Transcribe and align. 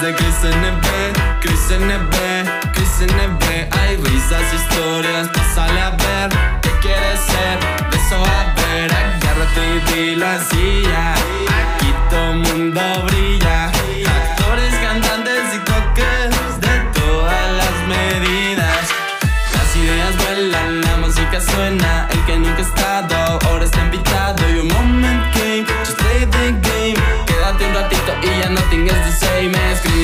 de 0.00 0.14
Chris 0.14 0.42
NB, 0.42 1.40
Chris 1.40 1.70
NB, 1.70 2.72
Chris 2.72 3.00
NB. 3.00 3.44
Hay 3.78 3.96
risas, 3.96 4.42
historias, 4.54 5.28
pásale 5.28 5.80
a 5.80 5.90
ver 5.90 6.30
qué 6.62 6.70
quieres 6.80 7.20
ser. 7.20 7.90
De 7.90 7.96
eso 7.96 8.16
a 8.16 8.54
ver, 8.54 8.92
agárrate 8.92 9.60
y 9.76 9.92
dilo 9.92 10.26
así 10.26 10.82
ya. 10.84 11.14
Aquí 11.14 11.94
todo 12.10 12.32
mundo 12.34 12.80
brilla. 13.06 13.71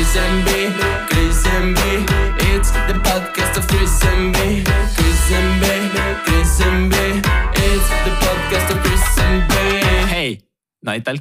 Chris 0.09 0.25
and 0.25 0.45
B. 0.47 0.51
Chris 1.11 1.47
and 1.47 1.77
B. 1.77 1.81
It's 2.49 2.71
the 2.89 2.97
podcast 3.05 3.59
of 3.59 3.69
Chris 3.69 4.03
and 4.05 4.33
B. 4.33 4.65
Chris 4.97 5.33
and 5.37 5.61
B. 5.61 5.67
Chris 6.25 6.61
and 6.63 6.91
B. 6.91 6.97
It's 6.97 7.89
the 8.09 8.13
podcast 8.17 8.71
of 8.73 8.79
Chris 8.85 9.19
and 9.19 9.45
B. 9.49 9.55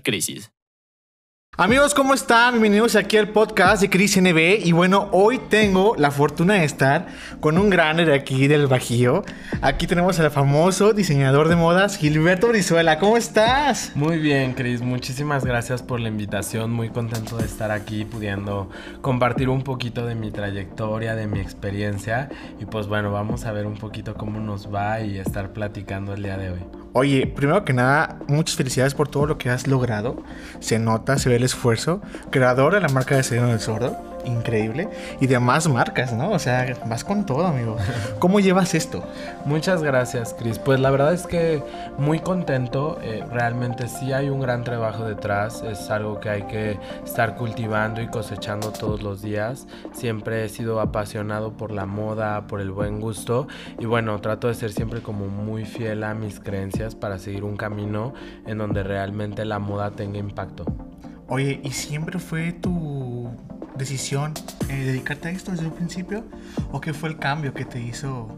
Crisis. 0.05 0.47
Amigos, 1.59 1.95
¿cómo 1.95 2.13
están? 2.13 2.51
Bienvenidos 2.51 2.95
aquí 2.95 3.17
al 3.17 3.29
podcast 3.29 3.81
de 3.81 3.89
Cris 3.89 4.15
NB. 4.21 4.63
Y 4.63 4.73
bueno, 4.73 5.09
hoy 5.11 5.39
tengo 5.49 5.95
la 5.97 6.11
fortuna 6.11 6.53
de 6.53 6.65
estar 6.65 7.07
con 7.39 7.57
un 7.57 7.71
grande 7.71 8.05
de 8.05 8.13
aquí 8.13 8.47
del 8.47 8.67
Bajío. 8.67 9.23
Aquí 9.63 9.87
tenemos 9.87 10.19
al 10.19 10.29
famoso 10.29 10.93
diseñador 10.93 11.49
de 11.49 11.55
modas, 11.55 11.97
Gilberto 11.97 12.49
Brizuela. 12.49 12.99
¿Cómo 12.99 13.17
estás? 13.17 13.91
Muy 13.95 14.19
bien, 14.19 14.53
Cris. 14.53 14.83
Muchísimas 14.83 15.45
gracias 15.45 15.81
por 15.81 15.99
la 15.99 16.09
invitación. 16.09 16.71
Muy 16.71 16.91
contento 16.91 17.37
de 17.37 17.45
estar 17.45 17.71
aquí 17.71 18.05
pudiendo 18.05 18.69
compartir 19.01 19.49
un 19.49 19.63
poquito 19.63 20.05
de 20.05 20.13
mi 20.13 20.29
trayectoria, 20.29 21.15
de 21.15 21.25
mi 21.25 21.39
experiencia. 21.39 22.29
Y 22.59 22.65
pues 22.65 22.85
bueno, 22.85 23.11
vamos 23.11 23.45
a 23.45 23.51
ver 23.51 23.65
un 23.65 23.77
poquito 23.77 24.13
cómo 24.13 24.39
nos 24.39 24.71
va 24.71 25.01
y 25.01 25.17
estar 25.17 25.53
platicando 25.53 26.13
el 26.13 26.21
día 26.21 26.37
de 26.37 26.51
hoy. 26.51 26.59
Oye, 26.93 27.27
primero 27.27 27.63
que 27.63 27.73
nada, 27.73 28.17
muchas 28.27 28.55
felicidades 28.55 28.95
por 28.95 29.07
todo 29.07 29.27
lo 29.27 29.37
que 29.37 29.51
has 29.51 29.67
logrado. 29.67 30.23
Se 30.59 30.79
nota, 30.79 31.19
se 31.19 31.29
ve 31.29 31.35
el 31.35 31.46
esfuerzo. 31.47 32.01
Creador 32.29 32.75
de 32.75 32.81
la 32.81 32.89
marca 32.89 33.15
de 33.15 33.23
Sereno 33.23 33.47
del 33.47 33.59
Sordo. 33.59 33.97
Increíble. 34.27 34.89
Y 35.21 35.27
de 35.27 35.39
más 35.39 35.69
marcas, 35.69 36.11
¿no? 36.13 36.31
O 36.31 36.39
sea, 36.39 36.75
vas 36.85 37.03
con 37.03 37.25
todo, 37.25 37.47
amigo. 37.47 37.77
¿Cómo 38.19 38.39
llevas 38.39 38.75
esto? 38.75 39.03
Muchas 39.45 39.81
gracias, 39.81 40.35
Cris. 40.37 40.59
Pues 40.59 40.79
la 40.79 40.91
verdad 40.91 41.13
es 41.13 41.25
que 41.25 41.63
muy 41.97 42.19
contento. 42.19 42.99
Eh, 43.01 43.23
realmente 43.31 43.87
sí 43.87 44.11
hay 44.11 44.29
un 44.29 44.41
gran 44.41 44.63
trabajo 44.63 45.05
detrás. 45.05 45.63
Es 45.63 45.89
algo 45.89 46.19
que 46.19 46.29
hay 46.29 46.43
que 46.43 46.77
estar 47.05 47.35
cultivando 47.35 48.01
y 48.01 48.07
cosechando 48.07 48.71
todos 48.71 49.01
los 49.01 49.21
días. 49.21 49.65
Siempre 49.93 50.43
he 50.43 50.49
sido 50.49 50.81
apasionado 50.81 51.53
por 51.53 51.71
la 51.71 51.85
moda, 51.85 52.47
por 52.47 52.59
el 52.59 52.71
buen 52.71 52.99
gusto. 52.99 53.47
Y 53.79 53.85
bueno, 53.85 54.19
trato 54.19 54.49
de 54.49 54.55
ser 54.55 54.73
siempre 54.73 55.01
como 55.01 55.27
muy 55.27 55.63
fiel 55.63 56.03
a 56.03 56.13
mis 56.13 56.39
creencias 56.39 56.95
para 56.95 57.17
seguir 57.17 57.45
un 57.45 57.55
camino 57.55 58.13
en 58.45 58.57
donde 58.57 58.83
realmente 58.83 59.45
la 59.45 59.59
moda 59.59 59.91
tenga 59.91 60.17
impacto. 60.17 60.65
Oye, 61.29 61.59
¿y 61.61 61.71
siempre 61.71 62.19
fue 62.19 62.53
tu 62.53 63.29
decisión 63.75 64.33
eh, 64.69 64.85
dedicarte 64.85 65.27
a 65.27 65.31
esto 65.31 65.51
desde 65.51 65.65
un 65.65 65.73
principio? 65.73 66.23
¿O 66.71 66.79
qué 66.79 66.93
fue 66.93 67.09
el 67.09 67.17
cambio 67.17 67.53
que 67.53 67.65
te 67.65 67.81
hizo 67.81 68.29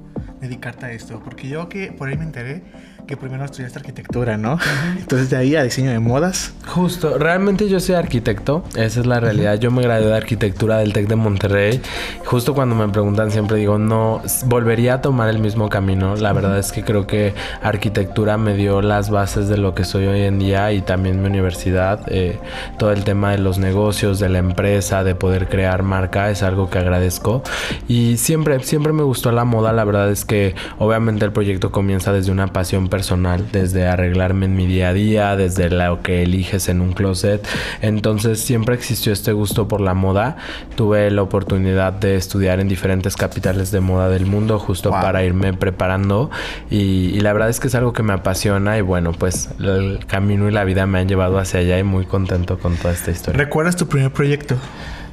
dedicarte 0.42 0.88
a 0.88 0.92
esto? 0.92 1.22
Porque 1.24 1.48
yo 1.48 1.70
que 1.70 1.92
por 1.92 2.10
ahí 2.10 2.18
me 2.18 2.24
enteré 2.24 2.64
que 3.10 3.18
primero 3.18 3.44
estudiaste 3.44 3.80
arquitectura, 3.80 4.38
¿no? 4.38 4.60
Entonces 5.00 5.32
de 5.32 5.38
ahí 5.38 5.56
a 5.56 5.64
diseño 5.64 5.90
de 5.90 5.98
modas. 5.98 6.54
Justo, 6.68 7.18
realmente 7.18 7.68
yo 7.68 7.80
soy 7.80 7.96
arquitecto, 7.96 8.64
esa 8.76 9.00
es 9.00 9.06
la 9.08 9.20
realidad. 9.20 9.56
Yo 9.56 9.72
me 9.72 9.82
gradué 9.82 10.06
de 10.06 10.16
arquitectura 10.16 10.78
del 10.78 10.94
TEC 10.94 11.08
de 11.08 11.16
Monterrey. 11.16 11.82
Justo 12.26 12.54
cuando 12.54 12.76
me 12.76 12.88
preguntan 12.90 13.32
siempre 13.32 13.58
digo, 13.58 13.80
no, 13.80 14.22
volvería 14.46 14.94
a 14.94 15.02
tomar 15.02 15.28
el 15.30 15.40
mismo 15.40 15.70
camino. 15.70 16.18
La 16.18 16.34
verdad 16.34 16.60
es 16.60 16.72
que 16.72 16.84
creo 16.84 17.08
que 17.08 17.34
arquitectura 17.64 18.38
me 18.38 18.54
dio 18.54 18.84
las 18.84 19.10
bases 19.10 19.48
de 19.48 19.58
lo 19.58 19.74
que 19.74 19.86
soy 19.86 20.06
hoy 20.06 20.22
en 20.22 20.38
día 20.38 20.72
y 20.72 20.82
también 20.82 21.20
mi 21.20 21.30
universidad. 21.30 22.02
Eh, 22.10 22.38
todo 22.78 22.92
el 22.92 23.04
tema 23.04 23.32
de 23.32 23.40
los 23.40 23.58
negocios, 23.58 24.20
de 24.20 24.30
la 24.30 24.38
empresa, 24.38 25.04
de 25.04 25.16
poder 25.16 25.50
crear 25.50 25.82
marca 25.82 26.30
es 26.30 26.44
algo 26.44 26.70
que 26.70 26.78
agradezco. 26.78 27.42
Y 27.88 28.18
siempre, 28.18 28.60
siempre 28.60 28.94
me 28.94 29.02
gustó 29.02 29.32
la 29.32 29.46
moda. 29.46 29.74
La 29.74 29.84
verdad 29.84 30.12
es 30.12 30.26
que 30.26 30.54
obviamente 30.78 31.26
el 31.26 31.32
proyecto 31.32 31.72
comienza 31.72 32.14
desde 32.14 32.32
una 32.32 32.46
pasión 32.54 32.88
personal 32.88 32.99
personal, 33.00 33.48
desde 33.54 33.88
arreglarme 33.88 34.46
en 34.46 34.58
mi 34.58 34.68
día 34.68 34.90
a 34.90 34.94
día, 34.94 35.38
desde 35.38 35.70
lo 35.70 36.02
que 36.02 36.24
eliges 36.24 36.68
en 36.68 36.82
un 36.82 36.92
closet. 36.92 37.48
Entonces 37.82 38.42
siempre 38.42 38.76
existió 38.76 39.14
este 39.14 39.32
gusto 39.32 39.70
por 39.70 39.80
la 39.80 39.94
moda. 39.94 40.36
Tuve 40.76 41.10
la 41.10 41.22
oportunidad 41.22 41.94
de 41.94 42.18
estudiar 42.18 42.60
en 42.60 42.68
diferentes 42.68 43.16
capitales 43.16 43.72
de 43.72 43.80
moda 43.80 44.10
del 44.10 44.26
mundo 44.26 44.60
justo 44.60 44.90
wow. 44.90 45.00
para 45.00 45.24
irme 45.24 45.54
preparando 45.54 46.30
y, 46.70 47.12
y, 47.16 47.22
la 47.22 47.32
verdad 47.32 47.48
es 47.48 47.62
que 47.62 47.68
es 47.68 47.76
algo 47.76 47.94
que 47.94 48.04
me 48.04 48.12
apasiona 48.12 48.78
y 48.78 48.82
bueno, 48.82 49.14
pues 49.14 49.50
el 49.60 50.06
camino 50.06 50.50
y 50.50 50.52
la 50.52 50.66
vida 50.66 50.86
me 50.86 51.00
han 51.00 51.08
llevado 51.08 51.40
hacia 51.40 51.62
allá 51.62 51.80
y 51.80 51.84
muy 51.84 52.06
contento 52.06 52.60
con 52.60 52.76
toda 52.76 52.94
esta 52.94 53.12
historia. 53.12 53.38
¿Recuerdas 53.38 53.78
tu 53.78 53.88
primer 53.88 54.12
proyecto? 54.12 54.58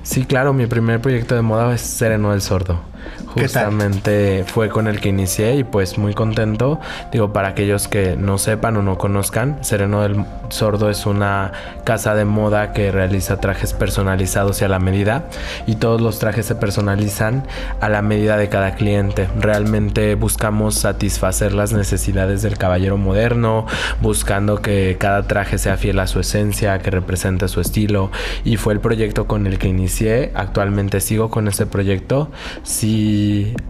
Sí, 0.02 0.24
claro, 0.24 0.52
mi 0.52 0.66
primer 0.66 1.00
proyecto 1.00 1.36
de 1.36 1.42
moda 1.42 1.72
es 1.72 1.82
Sereno 1.82 2.32
del 2.32 2.42
Sordo. 2.42 2.80
Justamente 3.26 4.44
fue 4.46 4.68
con 4.68 4.86
el 4.86 5.00
que 5.00 5.10
inicié 5.10 5.56
y 5.56 5.64
pues 5.64 5.98
muy 5.98 6.14
contento. 6.14 6.80
Digo, 7.12 7.32
para 7.32 7.48
aquellos 7.48 7.86
que 7.86 8.16
no 8.16 8.38
sepan 8.38 8.76
o 8.76 8.82
no 8.82 8.96
conozcan, 8.96 9.58
Sereno 9.62 10.02
del 10.02 10.24
Sordo 10.48 10.88
es 10.90 11.06
una 11.06 11.52
casa 11.84 12.14
de 12.14 12.24
moda 12.24 12.72
que 12.72 12.90
realiza 12.90 13.38
trajes 13.38 13.72
personalizados 13.72 14.62
y 14.62 14.64
a 14.64 14.68
la 14.68 14.78
medida. 14.78 15.28
Y 15.66 15.76
todos 15.76 16.00
los 16.00 16.18
trajes 16.18 16.46
se 16.46 16.54
personalizan 16.54 17.46
a 17.80 17.88
la 17.88 18.00
medida 18.02 18.36
de 18.36 18.48
cada 18.48 18.74
cliente. 18.74 19.28
Realmente 19.38 20.14
buscamos 20.14 20.76
satisfacer 20.76 21.52
las 21.52 21.72
necesidades 21.72 22.42
del 22.42 22.56
caballero 22.56 22.96
moderno, 22.96 23.66
buscando 24.00 24.62
que 24.62 24.96
cada 24.98 25.26
traje 25.26 25.58
sea 25.58 25.76
fiel 25.76 25.98
a 25.98 26.06
su 26.06 26.20
esencia, 26.20 26.78
que 26.78 26.90
represente 26.90 27.48
su 27.48 27.60
estilo. 27.60 28.10
Y 28.44 28.56
fue 28.56 28.72
el 28.72 28.80
proyecto 28.80 29.26
con 29.26 29.46
el 29.46 29.58
que 29.58 29.68
inicié. 29.68 30.32
Actualmente 30.34 31.00
sigo 31.00 31.30
con 31.30 31.48
ese 31.48 31.66
proyecto. 31.66 32.30
Sí 32.62 32.95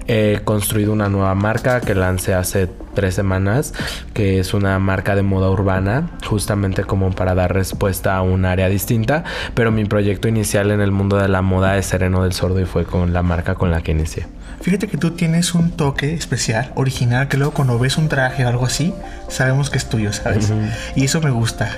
he 0.06 0.40
construido 0.44 0.92
una 0.92 1.08
nueva 1.08 1.34
marca 1.34 1.80
que 1.80 1.94
lancé 1.94 2.34
hace 2.34 2.68
tres 2.94 3.14
semanas, 3.14 3.72
que 4.14 4.40
es 4.40 4.54
una 4.54 4.78
marca 4.78 5.14
de 5.14 5.22
moda 5.22 5.50
urbana, 5.50 6.10
justamente 6.26 6.84
como 6.84 7.10
para 7.10 7.34
dar 7.34 7.52
respuesta 7.54 8.16
a 8.16 8.22
un 8.22 8.44
área 8.44 8.68
distinta, 8.68 9.24
pero 9.54 9.70
mi 9.70 9.84
proyecto 9.84 10.28
inicial 10.28 10.70
en 10.70 10.80
el 10.80 10.92
mundo 10.92 11.16
de 11.16 11.28
la 11.28 11.42
moda 11.42 11.76
es 11.76 11.86
Sereno 11.86 12.22
del 12.22 12.32
Sordo 12.32 12.60
y 12.60 12.64
fue 12.64 12.84
con 12.84 13.12
la 13.12 13.22
marca 13.22 13.54
con 13.54 13.70
la 13.70 13.82
que 13.82 13.92
inicié. 13.92 14.26
Fíjate 14.60 14.88
que 14.88 14.96
tú 14.96 15.12
tienes 15.12 15.54
un 15.54 15.70
toque 15.70 16.14
especial, 16.14 16.72
original, 16.74 17.28
que 17.28 17.36
luego 17.36 17.52
cuando 17.52 17.78
ves 17.78 17.98
un 17.98 18.08
traje 18.08 18.44
o 18.44 18.48
algo 18.48 18.66
así, 18.66 18.94
sabemos 19.28 19.70
que 19.70 19.78
es 19.78 19.88
tuyo, 19.88 20.12
¿sabes? 20.12 20.50
Uh 20.50 20.54
-huh. 20.54 20.70
Y 20.96 21.04
eso 21.04 21.20
me 21.20 21.30
gusta. 21.30 21.70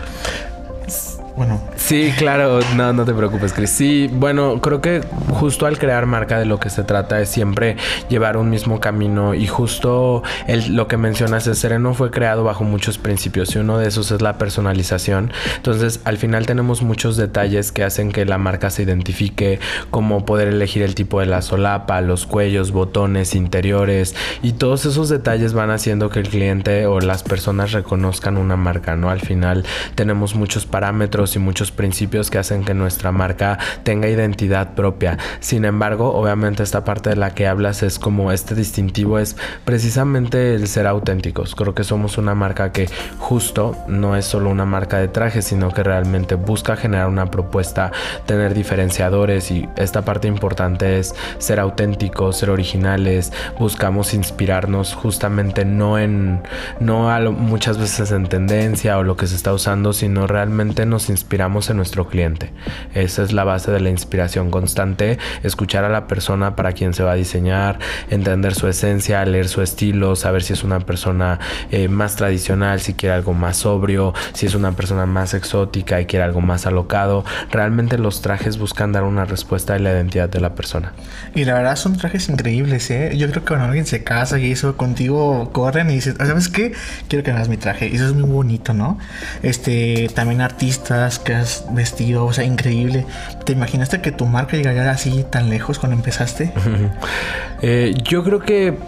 Bueno. 1.37 1.61
Sí, 1.89 2.13
claro, 2.19 2.61
no, 2.77 2.93
no 2.93 3.07
te 3.07 3.15
preocupes, 3.15 3.55
Chris. 3.55 3.71
Sí, 3.71 4.11
bueno, 4.13 4.61
creo 4.61 4.83
que 4.83 5.01
justo 5.31 5.65
al 5.65 5.79
crear 5.79 6.05
marca 6.05 6.39
de 6.39 6.45
lo 6.45 6.61
que 6.61 6.69
se 6.69 6.85
trata 6.85 7.19
es 7.19 7.31
siempre 7.31 7.79
llevar 8.11 8.37
un 8.37 8.51
mismo 8.51 8.79
camino 8.79 9.33
y 9.33 9.47
justo 9.47 10.23
el, 10.47 10.77
lo 10.77 10.87
que 10.87 10.99
mencionas, 10.99 11.47
el 11.47 11.57
Sereno 11.57 11.95
fue 11.95 12.11
creado 12.11 12.45
bajo 12.45 12.63
muchos 12.63 12.99
principios 12.99 13.57
y 13.57 13.61
uno 13.61 13.79
de 13.79 13.89
esos 13.89 14.11
es 14.11 14.21
la 14.21 14.37
personalización. 14.37 15.33
Entonces, 15.57 16.03
al 16.05 16.19
final 16.19 16.45
tenemos 16.45 16.83
muchos 16.83 17.17
detalles 17.17 17.73
que 17.73 17.85
hacen 17.85 18.13
que 18.13 18.27
la 18.27 18.37
marca 18.37 18.69
se 18.69 18.83
identifique, 18.83 19.59
como 19.91 20.27
poder 20.27 20.49
elegir 20.49 20.83
el 20.83 20.95
tipo 20.95 21.21
de 21.21 21.27
la 21.27 21.41
solapa, 21.41 22.03
los 22.03 22.27
cuellos, 22.27 22.71
botones, 22.71 23.35
interiores 23.35 24.15
y 24.43 24.53
todos 24.53 24.85
esos 24.85 25.09
detalles 25.09 25.55
van 25.55 25.71
haciendo 25.71 26.11
que 26.11 26.21
el 26.21 26.29
cliente 26.29 26.85
o 26.85 27.01
las 27.01 27.23
personas 27.23 27.73
reconozcan 27.73 28.37
una 28.37 28.57
marca, 28.57 28.95
¿no? 28.95 29.09
Al 29.09 29.21
final 29.21 29.65
tenemos 29.95 30.35
muchos 30.35 30.67
parámetros 30.67 31.35
y 31.35 31.39
muchos 31.39 31.78
principios 31.79 32.29
que 32.29 32.39
hacen 32.39 32.65
que 32.65 32.75
nuestra 32.75 33.13
marca 33.13 33.57
tenga 33.85 34.09
identidad 34.09 34.75
propia. 34.75 35.17
Sin 35.41 35.65
embargo, 35.65 36.13
obviamente 36.13 36.65
esta 36.65 36.85
parte 36.85 37.11
de 37.11 37.17
la 37.17 37.31
que 37.35 37.47
hablas 37.47 37.83
es 37.83 37.99
como 37.99 38.33
este 38.33 38.57
distintivo 38.57 39.19
es 39.19 39.37
precisamente 39.65 40.55
el 40.57 40.67
ser 40.67 40.89
auténticos. 40.89 41.55
Creo 41.55 41.75
que 41.75 41.85
somos 41.85 42.19
una 42.19 42.35
marca 42.35 42.73
que 42.73 42.91
justo 43.19 43.77
no 43.87 44.17
es 44.17 44.25
solo 44.25 44.51
una 44.51 44.65
marca 44.65 44.99
de 44.99 45.07
trajes, 45.07 45.45
sino 45.45 45.73
que 45.73 45.85
realmente 45.85 46.35
busca 46.35 46.77
generar 46.77 47.09
una 47.09 47.31
propuesta, 47.31 47.93
tener 48.27 48.55
diferenciadores 48.55 49.51
y 49.53 49.69
esta 49.77 50.03
parte 50.03 50.27
importante 50.27 50.99
es 50.99 51.15
ser 51.39 51.61
auténticos, 51.61 52.39
ser 52.39 52.51
originales, 52.51 53.33
buscamos 53.59 54.15
inspirarnos 54.15 54.95
justamente 54.95 55.65
no 55.65 55.99
en 55.99 56.43
no 56.81 57.11
a 57.11 57.21
lo, 57.21 57.31
muchas 57.33 57.79
veces 57.79 58.11
en 58.11 58.27
tendencia 58.27 58.99
o 58.99 59.05
lo 59.05 59.17
que 59.17 59.29
se 59.29 59.37
está 59.37 59.53
usando, 59.53 59.93
sino 59.93 60.27
realmente 60.27 60.85
nos 60.87 61.09
inspiramos 61.09 61.68
nuestro 61.75 62.09
cliente. 62.09 62.53
Esa 62.95 63.23
es 63.23 63.33
la 63.33 63.45
base 63.45 63.71
de 63.71 63.81
la 63.81 63.91
inspiración 63.91 64.51
constante, 64.51 65.19
escuchar 65.43 65.85
a 65.85 65.89
la 65.89 66.07
persona 66.07 66.57
para 66.57 66.73
quien 66.73 66.95
se 66.95 67.03
va 67.03 67.13
a 67.13 67.15
diseñar, 67.15 67.79
entender 68.11 68.55
su 68.55 68.69
esencia, 68.69 69.25
leer 69.25 69.49
su 69.49 69.63
estilo, 69.63 70.17
saber 70.17 70.43
si 70.43 70.53
es 70.53 70.65
una 70.65 70.81
persona 70.81 71.39
eh, 71.71 71.89
más 71.89 72.17
tradicional, 72.17 72.81
si 72.81 72.95
quiere 72.95 73.15
algo 73.15 73.35
más 73.35 73.59
sobrio, 73.59 74.15
si 74.33 74.47
es 74.47 74.55
una 74.55 74.73
persona 74.73 75.07
más 75.07 75.35
exótica 75.35 76.01
y 76.01 76.07
quiere 76.07 76.25
algo 76.25 76.41
más 76.41 76.67
alocado. 76.67 77.25
Realmente 77.51 77.99
los 77.99 78.23
trajes 78.23 78.59
buscan 78.59 78.93
dar 78.93 79.05
una 79.05 79.25
respuesta 79.25 79.75
a 79.75 79.79
la 79.79 79.91
identidad 79.91 80.29
de 80.29 80.41
la 80.41 80.55
persona. 80.55 80.93
Y 81.35 81.45
la 81.45 81.55
verdad 81.55 81.77
son 81.77 81.97
trajes 81.97 82.29
increíbles, 82.29 82.91
¿eh? 82.91 83.13
Yo 83.17 83.29
creo 83.31 83.43
que 83.43 83.49
cuando 83.49 83.67
alguien 83.67 83.87
se 83.87 84.05
casa 84.05 84.39
y 84.39 84.53
eso 84.53 84.77
contigo 84.77 85.51
corren 85.53 85.91
y 85.91 85.95
dices, 85.95 86.17
¿sabes 86.19 86.49
qué? 86.49 86.73
Quiero 87.09 87.25
que 87.25 87.31
hagas 87.31 87.49
mi 87.49 87.57
traje. 87.57 87.89
Y 87.89 87.97
eso 87.97 88.07
es 88.07 88.15
muy 88.15 88.29
bonito, 88.31 88.75
¿no? 88.75 88.99
Este, 89.43 90.09
también 90.15 90.41
artistas 90.41 91.19
que 91.19 91.35
has 91.35 91.58
vestido, 91.71 92.25
o 92.25 92.33
sea, 92.33 92.45
increíble. 92.45 93.07
¿Te 93.45 93.53
imaginaste 93.53 94.01
que 94.01 94.13
tu 94.13 94.27
marca 94.27 94.57
llegaría 94.57 94.91
así 94.91 95.25
tan 95.29 95.51
lejos 95.51 95.79
cuando 95.79 95.97
empezaste? 95.97 96.53
Eh, 97.61 97.93
yo 98.05 98.23
creo 98.23 98.39
que 98.39 98.79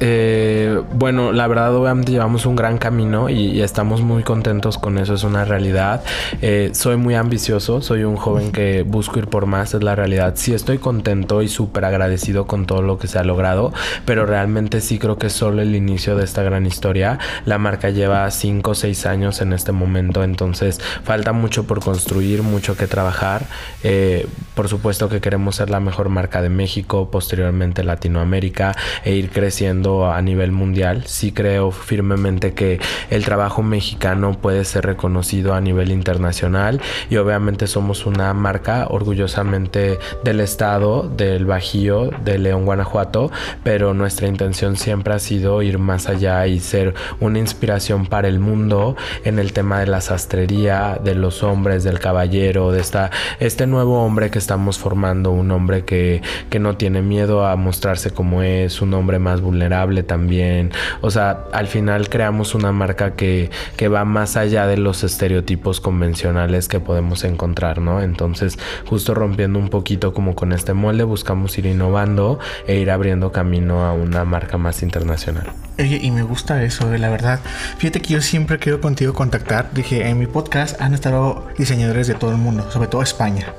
eh, 0.00 0.82
bueno, 0.92 1.32
la 1.32 1.46
verdad 1.46 1.74
obviamente 1.74 2.12
llevamos 2.12 2.46
un 2.46 2.56
gran 2.56 2.78
camino 2.78 3.28
y, 3.28 3.60
estamos 3.66 4.00
muy 4.00 4.22
contentos 4.22 4.78
con 4.78 4.98
eso, 4.98 5.14
es 5.14 5.24
una 5.24 5.44
realidad. 5.44 6.02
Eh, 6.42 6.70
soy 6.72 6.96
muy 6.96 7.14
ambicioso, 7.14 7.80
soy 7.80 8.04
un 8.04 8.16
joven 8.16 8.52
que 8.52 8.82
busco 8.82 9.18
ir 9.18 9.28
por 9.28 9.46
más, 9.46 9.74
es 9.74 9.82
la 9.82 9.94
realidad. 9.94 10.34
Sí 10.36 10.54
estoy 10.54 10.78
contento 10.78 11.42
y 11.42 11.48
súper 11.48 11.84
agradecido 11.84 12.46
con 12.46 12.66
todo 12.66 12.82
lo 12.82 12.98
que 12.98 13.08
se 13.08 13.18
ha 13.18 13.24
logrado, 13.24 13.72
pero 14.04 14.26
realmente 14.26 14.80
sí 14.80 14.98
creo 14.98 15.18
que 15.18 15.28
es 15.28 15.32
solo 15.32 15.62
el 15.62 15.74
inicio 15.74 16.16
de 16.16 16.24
esta 16.24 16.42
gran 16.42 16.66
historia. 16.66 17.18
La 17.44 17.58
marca 17.58 17.90
lleva 17.90 18.30
5 18.30 18.70
o 18.70 18.74
6 18.74 19.06
años 19.06 19.40
en 19.40 19.52
este 19.52 19.72
momento, 19.72 20.22
entonces 20.22 20.80
falta 21.02 21.32
mucho 21.32 21.66
por 21.66 21.80
construir, 21.80 22.42
mucho 22.42 22.76
que 22.76 22.86
trabajar. 22.86 23.46
Eh, 23.82 24.26
por 24.54 24.68
supuesto 24.68 25.08
que 25.08 25.20
queremos 25.20 25.56
ser 25.56 25.70
la 25.70 25.80
mejor 25.80 26.08
marca 26.08 26.42
de 26.42 26.48
México, 26.48 27.10
posteriormente 27.10 27.84
Latinoamérica 27.84 28.74
e 29.04 29.14
ir 29.14 29.30
creciendo 29.30 29.85
a 29.86 30.20
nivel 30.20 30.50
mundial. 30.52 31.04
Sí 31.06 31.32
creo 31.32 31.70
firmemente 31.70 32.54
que 32.54 32.80
el 33.10 33.24
trabajo 33.24 33.62
mexicano 33.62 34.32
puede 34.32 34.64
ser 34.64 34.84
reconocido 34.84 35.54
a 35.54 35.60
nivel 35.60 35.90
internacional 35.90 36.80
y 37.08 37.16
obviamente 37.16 37.66
somos 37.66 38.04
una 38.04 38.34
marca 38.34 38.86
orgullosamente 38.90 39.98
del 40.24 40.40
estado, 40.40 41.08
del 41.08 41.46
Bajío, 41.46 42.10
de 42.24 42.38
León, 42.38 42.64
Guanajuato, 42.64 43.30
pero 43.62 43.94
nuestra 43.94 44.26
intención 44.26 44.76
siempre 44.76 45.14
ha 45.14 45.18
sido 45.20 45.62
ir 45.62 45.78
más 45.78 46.08
allá 46.08 46.46
y 46.46 46.58
ser 46.58 46.94
una 47.20 47.38
inspiración 47.38 48.06
para 48.06 48.26
el 48.26 48.40
mundo 48.40 48.96
en 49.24 49.38
el 49.38 49.52
tema 49.52 49.80
de 49.80 49.86
la 49.86 50.00
sastrería, 50.00 50.98
de 51.02 51.14
los 51.14 51.42
hombres, 51.44 51.84
del 51.84 52.00
caballero, 52.00 52.72
de 52.72 52.80
esta, 52.80 53.10
este 53.38 53.66
nuevo 53.66 54.04
hombre 54.04 54.30
que 54.30 54.38
estamos 54.38 54.78
formando, 54.78 55.30
un 55.30 55.50
hombre 55.52 55.84
que, 55.84 56.22
que 56.50 56.58
no 56.58 56.76
tiene 56.76 57.02
miedo 57.02 57.46
a 57.46 57.54
mostrarse 57.54 58.10
como 58.10 58.42
es, 58.42 58.82
un 58.82 58.92
hombre 58.94 59.18
más 59.20 59.40
vulnerable 59.40 59.75
también. 60.02 60.72
O 61.00 61.10
sea, 61.10 61.44
al 61.52 61.66
final 61.66 62.08
creamos 62.08 62.54
una 62.54 62.72
marca 62.72 63.14
que, 63.14 63.50
que 63.76 63.88
va 63.88 64.04
más 64.04 64.36
allá 64.36 64.66
de 64.66 64.76
los 64.76 65.04
estereotipos 65.04 65.80
convencionales 65.80 66.68
que 66.68 66.80
podemos 66.80 67.24
encontrar, 67.24 67.80
¿no? 67.80 68.00
Entonces, 68.02 68.58
justo 68.86 69.14
rompiendo 69.14 69.58
un 69.58 69.68
poquito 69.68 70.12
como 70.14 70.34
con 70.34 70.52
este 70.52 70.72
molde, 70.72 71.04
buscamos 71.04 71.56
ir 71.58 71.66
innovando 71.66 72.38
e 72.66 72.76
ir 72.76 72.90
abriendo 72.90 73.32
camino 73.32 73.84
a 73.84 73.92
una 73.92 74.24
marca 74.24 74.58
más 74.58 74.82
internacional. 74.82 75.46
Oye, 75.78 75.98
y 76.02 76.10
me 76.10 76.22
gusta 76.22 76.62
eso, 76.62 76.90
la 76.96 77.10
verdad. 77.10 77.40
Fíjate 77.78 78.00
que 78.00 78.14
yo 78.14 78.22
siempre 78.22 78.58
quiero 78.58 78.80
contigo 78.80 79.12
contactar. 79.12 79.70
Dije, 79.72 80.08
en 80.08 80.18
mi 80.18 80.26
podcast 80.26 80.80
han 80.80 80.94
estado 80.94 81.46
diseñadores 81.58 82.06
de 82.06 82.14
todo 82.14 82.30
el 82.30 82.38
mundo, 82.38 82.70
sobre 82.70 82.88
todo 82.88 83.02
España. 83.02 83.52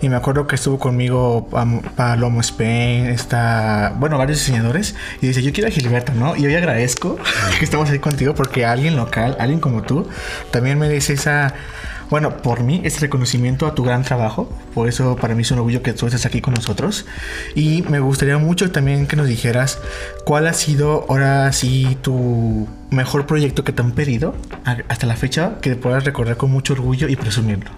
Y 0.00 0.08
me 0.08 0.16
acuerdo 0.16 0.46
que 0.46 0.54
estuvo 0.54 0.78
conmigo 0.78 1.48
Palomo 1.96 2.40
Spain, 2.40 3.06
está, 3.06 3.94
bueno, 3.98 4.18
varios 4.18 4.38
diseñadores. 4.38 4.94
Y 5.20 5.28
dice, 5.28 5.42
yo 5.42 5.52
quiero 5.52 5.68
a 5.68 5.72
Gilberto, 5.72 6.12
¿no? 6.12 6.36
Y 6.36 6.46
hoy 6.46 6.54
agradezco 6.54 7.16
que 7.58 7.64
estamos 7.64 7.90
ahí 7.90 7.98
contigo 7.98 8.34
porque 8.34 8.64
alguien 8.64 8.96
local, 8.96 9.36
alguien 9.40 9.60
como 9.60 9.82
tú, 9.82 10.08
también 10.50 10.78
me 10.78 10.88
dice 10.88 11.14
esa 11.14 11.54
bueno, 12.10 12.38
por 12.38 12.62
mí 12.62 12.80
es 12.84 13.00
reconocimiento 13.00 13.66
a 13.66 13.74
tu 13.74 13.84
gran 13.84 14.02
trabajo. 14.02 14.50
Por 14.74 14.88
eso 14.88 15.16
para 15.16 15.34
mí 15.34 15.42
es 15.42 15.50
un 15.50 15.58
orgullo 15.58 15.82
que 15.82 15.92
tú 15.92 16.06
estés 16.06 16.24
aquí 16.24 16.40
con 16.40 16.54
nosotros. 16.54 17.04
Y 17.54 17.82
me 17.82 18.00
gustaría 18.00 18.38
mucho 18.38 18.70
también 18.70 19.06
que 19.06 19.16
nos 19.16 19.26
dijeras 19.26 19.78
cuál 20.24 20.46
ha 20.46 20.54
sido 20.54 21.04
ahora 21.08 21.52
sí 21.52 21.98
tu 22.00 22.66
mejor 22.90 23.26
proyecto 23.26 23.62
que 23.64 23.72
te 23.72 23.82
han 23.82 23.92
pedido 23.92 24.34
hasta 24.88 25.06
la 25.06 25.16
fecha 25.16 25.58
que 25.60 25.76
puedas 25.76 26.04
recordar 26.04 26.38
con 26.38 26.50
mucho 26.50 26.72
orgullo 26.72 27.08
y 27.08 27.16
presumirlo. 27.16 27.70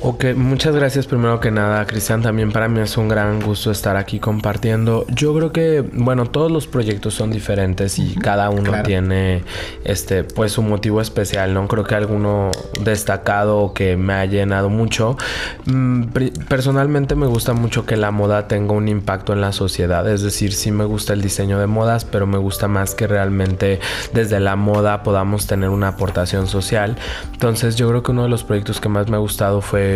Ok, 0.00 0.26
muchas 0.36 0.76
gracias 0.76 1.08
primero 1.08 1.40
que 1.40 1.50
nada, 1.50 1.84
Cristian. 1.84 2.22
También 2.22 2.52
para 2.52 2.68
mí 2.68 2.78
es 2.78 2.96
un 2.96 3.08
gran 3.08 3.40
gusto 3.40 3.72
estar 3.72 3.96
aquí 3.96 4.20
compartiendo. 4.20 5.04
Yo 5.08 5.34
creo 5.34 5.50
que, 5.50 5.80
bueno, 5.80 6.26
todos 6.26 6.52
los 6.52 6.68
proyectos 6.68 7.14
son 7.14 7.32
diferentes 7.32 7.98
y 7.98 8.14
cada 8.14 8.48
uno 8.48 8.80
tiene, 8.84 9.42
este, 9.82 10.22
pues 10.22 10.52
su 10.52 10.62
motivo 10.62 11.00
especial. 11.00 11.52
No 11.52 11.66
creo 11.66 11.82
que 11.82 11.96
alguno 11.96 12.52
destacado 12.80 13.74
que 13.74 13.96
me 13.96 14.12
ha 14.12 14.24
llenado 14.24 14.68
mucho. 14.68 15.16
Mm, 15.64 16.04
personalmente 16.48 17.16
me 17.16 17.26
gusta 17.26 17.52
mucho 17.52 17.84
que 17.84 17.96
la 17.96 18.12
moda 18.12 18.46
tenga 18.46 18.74
un 18.74 18.86
impacto 18.86 19.32
en 19.32 19.40
la 19.40 19.50
sociedad. 19.50 20.08
Es 20.08 20.22
decir, 20.22 20.52
sí 20.52 20.70
me 20.70 20.84
gusta 20.84 21.12
el 21.12 21.22
diseño 21.22 21.58
de 21.58 21.66
modas, 21.66 22.04
pero 22.04 22.24
me 22.28 22.38
gusta 22.38 22.68
más 22.68 22.94
que 22.94 23.08
realmente 23.08 23.80
desde 24.12 24.38
la 24.38 24.54
moda 24.54 25.02
podamos 25.02 25.48
tener 25.48 25.70
una 25.70 25.88
aportación 25.88 26.46
social. 26.46 26.96
Entonces, 27.32 27.74
yo 27.74 27.88
creo 27.88 28.04
que 28.04 28.12
uno 28.12 28.22
de 28.22 28.28
los 28.28 28.44
proyectos 28.44 28.80
que 28.80 28.88
más 28.88 29.08
me 29.08 29.16
ha 29.16 29.20
gustado 29.20 29.60
fue 29.60 29.87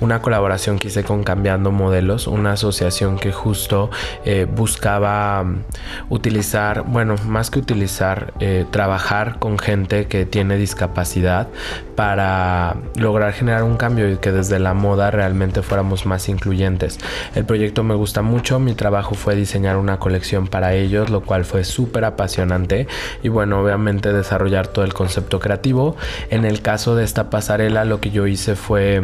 una 0.00 0.20
colaboración 0.22 0.78
que 0.78 0.88
hice 0.88 1.04
con 1.04 1.24
Cambiando 1.24 1.70
Modelos, 1.70 2.26
una 2.26 2.52
asociación 2.52 3.18
que 3.18 3.32
justo 3.32 3.90
eh, 4.24 4.46
buscaba 4.50 5.44
mm, 5.44 5.64
utilizar, 6.08 6.82
bueno, 6.82 7.16
más 7.26 7.50
que 7.50 7.58
utilizar, 7.58 8.32
eh, 8.40 8.64
trabajar 8.70 9.38
con 9.38 9.58
gente 9.58 10.06
que 10.06 10.26
tiene 10.26 10.56
discapacidad 10.56 11.48
para 11.96 12.76
lograr 12.94 13.32
generar 13.32 13.62
un 13.62 13.76
cambio 13.76 14.10
y 14.10 14.16
que 14.16 14.32
desde 14.32 14.58
la 14.58 14.74
moda 14.74 15.10
realmente 15.10 15.62
fuéramos 15.62 16.06
más 16.06 16.28
incluyentes. 16.28 16.98
El 17.34 17.44
proyecto 17.44 17.82
me 17.82 17.94
gusta 17.94 18.22
mucho, 18.22 18.58
mi 18.58 18.74
trabajo 18.74 19.14
fue 19.14 19.34
diseñar 19.34 19.76
una 19.76 19.98
colección 19.98 20.46
para 20.46 20.74
ellos, 20.74 21.10
lo 21.10 21.22
cual 21.22 21.44
fue 21.44 21.64
súper 21.64 22.04
apasionante 22.04 22.86
y 23.22 23.28
bueno, 23.28 23.60
obviamente 23.60 24.12
desarrollar 24.12 24.68
todo 24.68 24.84
el 24.84 24.94
concepto 24.94 25.40
creativo. 25.40 25.96
En 26.30 26.44
el 26.44 26.62
caso 26.62 26.96
de 26.96 27.04
esta 27.04 27.30
pasarela, 27.30 27.84
lo 27.84 28.00
que 28.00 28.10
yo 28.10 28.26
hice 28.26 28.56
fue 28.56 29.02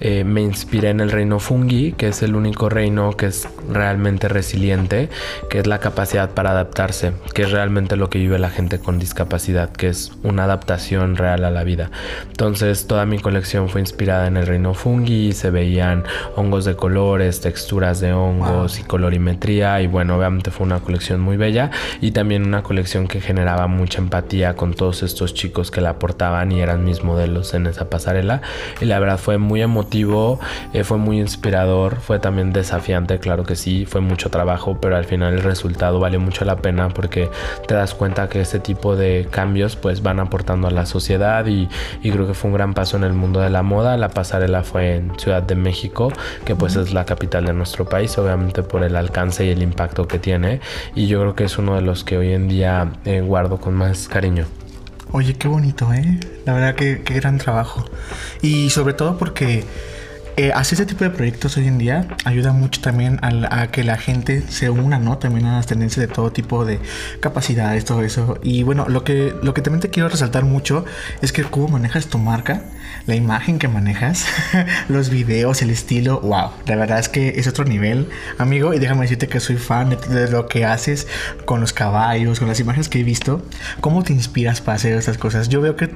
eh, 0.00 0.24
me 0.24 0.40
inspiré 0.40 0.90
en 0.90 1.00
el 1.00 1.10
reino 1.10 1.38
fungi, 1.38 1.92
que 1.92 2.08
es 2.08 2.22
el 2.22 2.34
único 2.34 2.68
reino 2.68 3.16
que 3.16 3.26
es 3.26 3.48
realmente 3.70 4.28
resiliente, 4.28 5.10
que 5.50 5.58
es 5.58 5.66
la 5.66 5.78
capacidad 5.78 6.30
para 6.30 6.52
adaptarse, 6.52 7.12
que 7.34 7.42
es 7.42 7.50
realmente 7.50 7.96
lo 7.96 8.08
que 8.08 8.18
vive 8.18 8.38
la 8.38 8.50
gente 8.50 8.78
con 8.78 8.98
discapacidad, 8.98 9.70
que 9.70 9.88
es 9.88 10.12
una 10.22 10.44
adaptación 10.44 11.16
real 11.16 11.44
a 11.44 11.50
la 11.50 11.64
vida. 11.64 11.90
Entonces 12.28 12.86
toda 12.86 13.04
mi 13.06 13.18
colección 13.18 13.68
fue 13.68 13.80
inspirada 13.80 14.26
en 14.26 14.36
el 14.36 14.46
reino 14.46 14.74
fungi, 14.74 15.32
se 15.32 15.50
veían 15.50 16.04
hongos 16.36 16.64
de 16.64 16.76
colores, 16.76 17.40
texturas 17.40 18.00
de 18.00 18.12
hongos 18.12 18.78
y 18.78 18.82
colorimetría 18.82 19.80
y 19.82 19.86
bueno, 19.86 20.16
obviamente 20.16 20.50
fue 20.50 20.66
una 20.66 20.80
colección 20.80 21.20
muy 21.20 21.36
bella 21.36 21.70
y 22.00 22.12
también 22.12 22.46
una 22.46 22.62
colección 22.62 23.06
que 23.06 23.20
generaba 23.20 23.66
mucha 23.66 23.98
empatía 23.98 24.54
con 24.56 24.74
todos 24.74 25.02
estos 25.02 25.34
chicos 25.34 25.70
que 25.70 25.80
la 25.80 25.90
aportaban 25.90 26.52
y 26.52 26.60
eran 26.60 26.84
mis 26.84 27.02
modelos 27.02 27.54
en 27.54 27.66
esa 27.66 27.90
pasarela 27.90 28.42
y 28.80 28.86
la 28.86 28.98
verdad 28.98 29.18
fue 29.18 29.38
muy 29.38 29.62
emotivo, 29.70 30.38
eh, 30.72 30.84
fue 30.84 30.98
muy 30.98 31.18
inspirador, 31.18 31.96
fue 31.96 32.18
también 32.18 32.52
desafiante, 32.52 33.18
claro 33.18 33.44
que 33.44 33.56
sí, 33.56 33.86
fue 33.86 34.00
mucho 34.00 34.28
trabajo, 34.30 34.78
pero 34.80 34.96
al 34.96 35.04
final 35.04 35.34
el 35.34 35.42
resultado 35.42 36.00
vale 36.00 36.18
mucho 36.18 36.44
la 36.44 36.56
pena 36.56 36.88
porque 36.88 37.30
te 37.66 37.74
das 37.74 37.94
cuenta 37.94 38.28
que 38.28 38.40
este 38.40 38.58
tipo 38.58 38.96
de 38.96 39.28
cambios 39.30 39.76
pues 39.76 40.02
van 40.02 40.20
aportando 40.20 40.68
a 40.68 40.70
la 40.70 40.86
sociedad 40.86 41.46
y, 41.46 41.68
creo 42.02 42.26
que 42.26 42.34
fue 42.34 42.50
un 42.50 42.56
gran 42.56 42.74
paso 42.74 42.96
en 42.96 43.04
el 43.04 43.12
mundo 43.12 43.40
de 43.40 43.50
la 43.50 43.62
moda. 43.62 43.96
La 43.96 44.08
pasarela 44.08 44.64
fue 44.64 44.96
en 44.96 45.18
Ciudad 45.18 45.42
de 45.42 45.54
México, 45.54 46.12
que 46.44 46.56
pues 46.56 46.74
es 46.76 46.92
la 46.92 47.04
capital 47.04 47.46
de 47.46 47.52
nuestro 47.52 47.88
país, 47.88 48.18
obviamente 48.18 48.62
por 48.62 48.82
el 48.82 48.96
alcance 48.96 49.46
y 49.46 49.50
el 49.50 49.62
impacto 49.62 50.08
que 50.08 50.18
tiene 50.18 50.60
y 50.94 51.06
yo 51.06 51.20
creo 51.20 51.34
que 51.34 51.44
es 51.44 51.58
uno 51.58 51.76
de 51.76 51.82
los 51.82 52.04
que 52.04 52.16
hoy 52.16 52.32
en 52.32 52.48
día 52.48 52.92
eh, 53.04 53.20
guardo 53.20 53.58
con 53.60 53.74
más 53.74 54.08
cariño. 54.08 54.46
Oye, 55.12 55.34
qué 55.34 55.48
bonito, 55.48 55.92
¿eh? 55.92 56.20
La 56.44 56.52
verdad 56.52 56.76
que 56.76 57.02
qué 57.02 57.14
gran 57.14 57.38
trabajo. 57.38 57.84
Y 58.42 58.70
sobre 58.70 58.94
todo 58.94 59.18
porque 59.18 59.64
eh, 60.36 60.52
hacer 60.52 60.74
ese 60.74 60.86
tipo 60.86 61.04
de 61.04 61.10
proyectos 61.10 61.56
hoy 61.56 61.66
en 61.66 61.78
día 61.78 62.06
ayuda 62.24 62.52
mucho 62.52 62.80
también 62.80 63.18
a, 63.22 63.62
a, 63.62 63.70
que 63.70 63.84
la 63.84 63.96
gente 63.96 64.42
se 64.48 64.70
una, 64.70 64.98
¿no? 64.98 65.18
También 65.18 65.46
a 65.46 65.56
las 65.56 65.66
tendencias 65.66 66.06
de 66.06 66.12
todo 66.12 66.32
tipo 66.32 66.64
de 66.64 66.78
capacidades, 67.20 67.84
todo 67.84 68.02
eso. 68.02 68.38
Y 68.42 68.62
bueno, 68.62 68.88
lo 68.88 69.04
que, 69.04 69.34
lo 69.42 69.54
que 69.54 69.62
también 69.62 69.80
te 69.80 69.90
quiero 69.90 70.08
resaltar 70.08 70.44
mucho 70.44 70.84
es 71.20 71.32
que 71.32 71.44
cómo 71.44 71.68
manejas 71.68 72.06
tu 72.06 72.18
marca, 72.18 72.62
la 73.06 73.14
imagen 73.14 73.58
que 73.58 73.68
manejas, 73.68 74.26
los 74.88 75.10
videos, 75.10 75.62
el 75.62 75.70
estilo, 75.70 76.20
wow, 76.20 76.50
la 76.66 76.76
verdad 76.76 76.98
es 76.98 77.08
que 77.08 77.30
es 77.30 77.46
otro 77.46 77.64
nivel, 77.64 78.08
amigo. 78.38 78.72
Y 78.72 78.78
déjame 78.78 79.02
decirte 79.02 79.28
que 79.28 79.40
soy 79.40 79.56
fan 79.56 79.90
de, 79.90 79.96
de 79.96 80.30
lo 80.30 80.46
que 80.46 80.64
haces 80.64 81.06
con 81.44 81.60
los 81.60 81.72
caballos, 81.72 82.38
con 82.38 82.48
las 82.48 82.60
imágenes 82.60 82.88
que 82.88 83.00
he 83.00 83.04
visto. 83.04 83.42
¿Cómo 83.80 84.02
te 84.02 84.12
inspiras 84.12 84.60
para 84.60 84.76
hacer 84.76 84.96
estas 84.96 85.18
cosas? 85.18 85.48
Yo 85.48 85.60
veo 85.60 85.76
que 85.76 85.90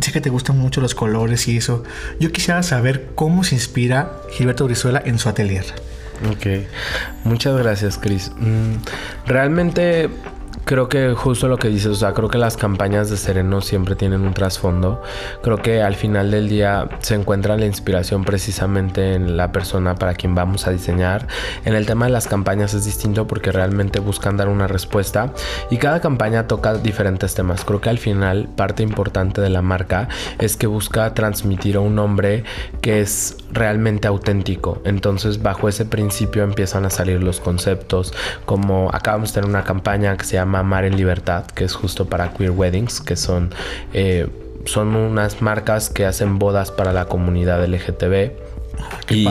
sí 0.00 0.12
que 0.12 0.20
te 0.20 0.30
gustan 0.30 0.58
mucho 0.58 0.80
los 0.80 0.94
colores 0.94 1.48
y 1.48 1.56
eso. 1.56 1.84
Yo 2.20 2.32
quisiera 2.32 2.62
saber 2.62 3.10
cómo 3.14 3.44
se 3.44 3.54
inspira 3.54 3.77
Gilberto 4.30 4.64
Brizuela 4.64 5.02
en 5.04 5.18
su 5.18 5.28
atelier. 5.28 5.64
Ok, 6.30 6.66
muchas 7.24 7.56
gracias 7.56 7.96
Chris. 7.98 8.32
Mm, 8.36 8.74
realmente 9.26 10.10
creo 10.64 10.88
que 10.88 11.14
justo 11.14 11.48
lo 11.48 11.56
que 11.56 11.68
dices, 11.68 11.88
o 11.88 11.94
sea, 11.94 12.12
creo 12.12 12.28
que 12.28 12.38
las 12.38 12.56
campañas 12.56 13.10
de 13.10 13.16
Sereno 13.16 13.60
siempre 13.60 13.94
tienen 13.94 14.22
un 14.22 14.34
trasfondo. 14.34 15.02
Creo 15.42 15.58
que 15.58 15.82
al 15.82 15.94
final 15.94 16.30
del 16.30 16.48
día 16.48 16.88
se 17.00 17.14
encuentra 17.14 17.56
la 17.56 17.66
inspiración 17.66 18.24
precisamente 18.24 19.14
en 19.14 19.36
la 19.36 19.52
persona 19.52 19.94
para 19.94 20.14
quien 20.14 20.34
vamos 20.34 20.66
a 20.66 20.70
diseñar. 20.70 21.26
En 21.64 21.74
el 21.74 21.86
tema 21.86 22.06
de 22.06 22.12
las 22.12 22.26
campañas 22.26 22.74
es 22.74 22.84
distinto 22.84 23.26
porque 23.26 23.52
realmente 23.52 24.00
buscan 24.00 24.36
dar 24.36 24.48
una 24.48 24.66
respuesta 24.66 25.32
y 25.70 25.78
cada 25.78 26.00
campaña 26.00 26.46
toca 26.46 26.74
diferentes 26.74 27.34
temas. 27.34 27.64
Creo 27.64 27.80
que 27.80 27.90
al 27.90 27.98
final 27.98 28.48
parte 28.56 28.82
importante 28.82 29.40
de 29.40 29.50
la 29.50 29.62
marca 29.62 30.08
es 30.38 30.56
que 30.56 30.66
busca 30.66 31.14
transmitir 31.14 31.76
a 31.76 31.80
un 31.80 31.94
nombre 31.94 32.44
que 32.80 33.00
es 33.00 33.36
realmente 33.52 34.08
auténtico. 34.08 34.80
Entonces, 34.84 35.42
bajo 35.42 35.68
ese 35.68 35.84
principio 35.84 36.42
empiezan 36.42 36.84
a 36.84 36.90
salir 36.90 37.22
los 37.22 37.40
conceptos, 37.40 38.12
como 38.44 38.90
acabamos 38.92 39.30
de 39.30 39.40
tener 39.40 39.50
una 39.50 39.64
campaña 39.64 40.16
que 40.16 40.24
se 40.24 40.34
llama 40.34 40.47
Amar 40.56 40.84
en 40.84 40.96
Libertad, 40.96 41.46
que 41.46 41.64
es 41.64 41.74
justo 41.74 42.06
para 42.06 42.32
queer 42.32 42.50
weddings, 42.50 43.00
que 43.00 43.16
son, 43.16 43.50
eh, 43.92 44.28
son 44.64 44.94
unas 44.94 45.42
marcas 45.42 45.90
que 45.90 46.06
hacen 46.06 46.38
bodas 46.38 46.70
para 46.70 46.92
la 46.92 47.06
comunidad 47.06 47.64
LGTB 47.64 48.47
y, 49.08 49.26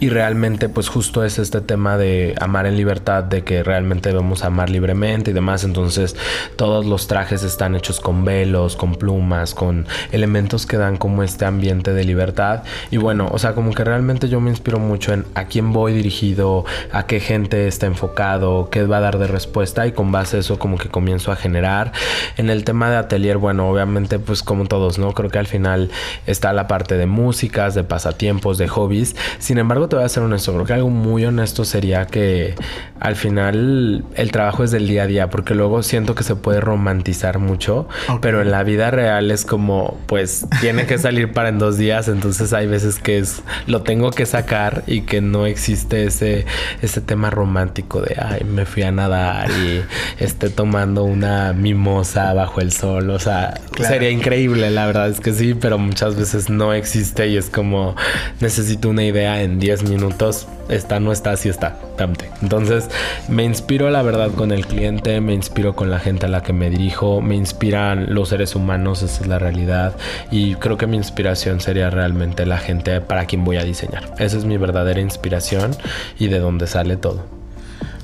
y, 0.00 0.08
realmente 0.08 0.68
pues 0.68 0.88
justo 0.88 1.24
es 1.24 1.38
este 1.38 1.60
tema 1.60 1.96
de 1.96 2.34
amar 2.40 2.66
en 2.66 2.76
libertad, 2.76 3.24
de 3.24 3.42
que 3.42 3.62
realmente 3.62 4.10
debemos 4.10 4.44
amar 4.44 4.70
libremente 4.70 5.30
y 5.30 5.34
demás. 5.34 5.64
Entonces 5.64 6.16
todos 6.56 6.84
los 6.84 7.06
trajes 7.06 7.42
están 7.42 7.74
hechos 7.74 8.00
con 8.00 8.24
velos, 8.24 8.76
con 8.76 8.96
plumas, 8.96 9.54
con 9.54 9.86
elementos 10.12 10.66
que 10.66 10.76
dan 10.76 10.96
como 10.96 11.22
este 11.22 11.44
ambiente 11.44 11.92
de 11.92 12.04
libertad. 12.04 12.62
Y 12.90 12.98
bueno, 12.98 13.28
o 13.32 13.38
sea, 13.38 13.54
como 13.54 13.72
que 13.72 13.84
realmente 13.84 14.28
yo 14.28 14.40
me 14.40 14.50
inspiro 14.50 14.78
mucho 14.78 15.12
en 15.12 15.24
a 15.34 15.46
quién 15.46 15.72
voy 15.72 15.92
dirigido, 15.92 16.64
a 16.92 17.06
qué 17.06 17.20
gente 17.20 17.66
está 17.66 17.86
enfocado, 17.86 18.68
qué 18.70 18.86
va 18.86 18.98
a 18.98 19.00
dar 19.00 19.18
de 19.18 19.26
respuesta 19.26 19.86
y 19.86 19.92
con 19.92 20.12
base 20.12 20.36
a 20.36 20.40
eso 20.40 20.58
como 20.58 20.78
que 20.78 20.88
comienzo 20.88 21.32
a 21.32 21.36
generar. 21.36 21.92
En 22.36 22.50
el 22.50 22.64
tema 22.64 22.90
de 22.90 22.96
atelier, 22.96 23.38
bueno, 23.38 23.68
obviamente 23.68 24.18
pues 24.18 24.42
como 24.42 24.66
todos, 24.66 24.98
¿no? 24.98 25.12
Creo 25.12 25.30
que 25.30 25.38
al 25.38 25.46
final 25.46 25.90
está 26.26 26.52
la 26.52 26.68
parte 26.68 26.96
de 26.96 27.06
músicas, 27.06 27.74
de 27.74 27.84
pasatiempos, 27.84 28.58
de 28.58 28.67
hobbies. 28.68 29.16
Sin 29.38 29.58
embargo, 29.58 29.88
te 29.88 29.96
voy 29.96 30.04
a 30.04 30.08
ser 30.08 30.22
honesto. 30.22 30.52
Creo 30.52 30.64
que 30.64 30.72
algo 30.72 30.90
muy 30.90 31.24
honesto 31.24 31.64
sería 31.64 32.06
que 32.06 32.54
al 33.00 33.16
final 33.16 34.04
el 34.14 34.32
trabajo 34.32 34.64
es 34.64 34.70
del 34.70 34.88
día 34.88 35.04
a 35.04 35.06
día, 35.06 35.30
porque 35.30 35.54
luego 35.54 35.82
siento 35.82 36.14
que 36.14 36.24
se 36.24 36.36
puede 36.36 36.60
romantizar 36.60 37.38
mucho, 37.38 37.88
pero 38.20 38.42
en 38.42 38.50
la 38.50 38.62
vida 38.64 38.90
real 38.90 39.30
es 39.30 39.44
como, 39.44 39.98
pues, 40.06 40.46
tiene 40.60 40.86
que 40.86 40.98
salir 40.98 41.32
para 41.32 41.48
en 41.48 41.58
dos 41.58 41.78
días. 41.78 42.08
Entonces 42.08 42.52
hay 42.52 42.66
veces 42.66 42.98
que 42.98 43.18
es, 43.18 43.42
lo 43.66 43.82
tengo 43.82 44.10
que 44.10 44.26
sacar 44.26 44.82
y 44.86 45.02
que 45.02 45.20
no 45.20 45.46
existe 45.46 46.04
ese, 46.04 46.46
ese 46.82 47.00
tema 47.00 47.30
romántico 47.30 48.00
de, 48.00 48.16
ay, 48.18 48.44
me 48.44 48.66
fui 48.66 48.82
a 48.82 48.92
nadar 48.92 49.50
y 49.50 49.82
esté 50.18 50.50
tomando 50.50 51.04
una 51.04 51.52
mimosa 51.52 52.32
bajo 52.34 52.60
el 52.60 52.72
sol. 52.72 53.10
O 53.10 53.18
sea, 53.18 53.60
sería 53.80 54.10
increíble, 54.10 54.70
la 54.70 54.86
verdad 54.86 55.08
es 55.08 55.20
que 55.20 55.32
sí, 55.32 55.54
pero 55.54 55.78
muchas 55.78 56.16
veces 56.16 56.50
no 56.50 56.72
existe 56.72 57.28
y 57.28 57.36
es 57.36 57.50
como, 57.50 57.94
necesito 58.40 58.57
una 58.88 59.04
idea 59.04 59.42
en 59.42 59.58
10 59.58 59.84
minutos, 59.84 60.48
esta 60.68 60.98
no 60.98 61.12
está, 61.12 61.36
sí 61.36 61.48
está, 61.48 61.76
dame. 61.96 62.16
Entonces 62.42 62.88
me 63.28 63.44
inspiro 63.44 63.88
la 63.90 64.02
verdad 64.02 64.30
con 64.32 64.50
el 64.50 64.66
cliente, 64.66 65.20
me 65.20 65.32
inspiro 65.32 65.76
con 65.76 65.90
la 65.90 66.00
gente 66.00 66.26
a 66.26 66.28
la 66.28 66.42
que 66.42 66.52
me 66.52 66.68
dirijo, 66.68 67.20
me 67.20 67.36
inspiran 67.36 68.14
los 68.14 68.30
seres 68.30 68.56
humanos, 68.56 69.02
esa 69.02 69.22
es 69.22 69.28
la 69.28 69.38
realidad 69.38 69.94
y 70.30 70.56
creo 70.56 70.76
que 70.76 70.86
mi 70.86 70.96
inspiración 70.96 71.60
sería 71.60 71.88
realmente 71.90 72.46
la 72.46 72.58
gente 72.58 73.00
para 73.00 73.26
quien 73.26 73.44
voy 73.44 73.58
a 73.58 73.64
diseñar. 73.64 74.14
Esa 74.18 74.36
es 74.36 74.44
mi 74.44 74.56
verdadera 74.56 75.00
inspiración 75.00 75.76
y 76.18 76.26
de 76.26 76.40
donde 76.40 76.66
sale 76.66 76.96
todo. 76.96 77.37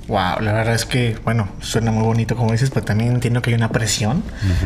Wow, 0.09 0.41
la 0.41 0.53
verdad 0.53 0.75
es 0.75 0.85
que, 0.85 1.17
bueno, 1.25 1.49
suena 1.61 1.91
muy 1.91 2.05
bonito 2.05 2.37
como 2.37 2.53
dices, 2.53 2.71
pero 2.71 2.85
también 2.85 3.13
entiendo 3.13 3.41
que 3.41 3.51
hay 3.51 3.57
una 3.57 3.71
presión 3.71 4.23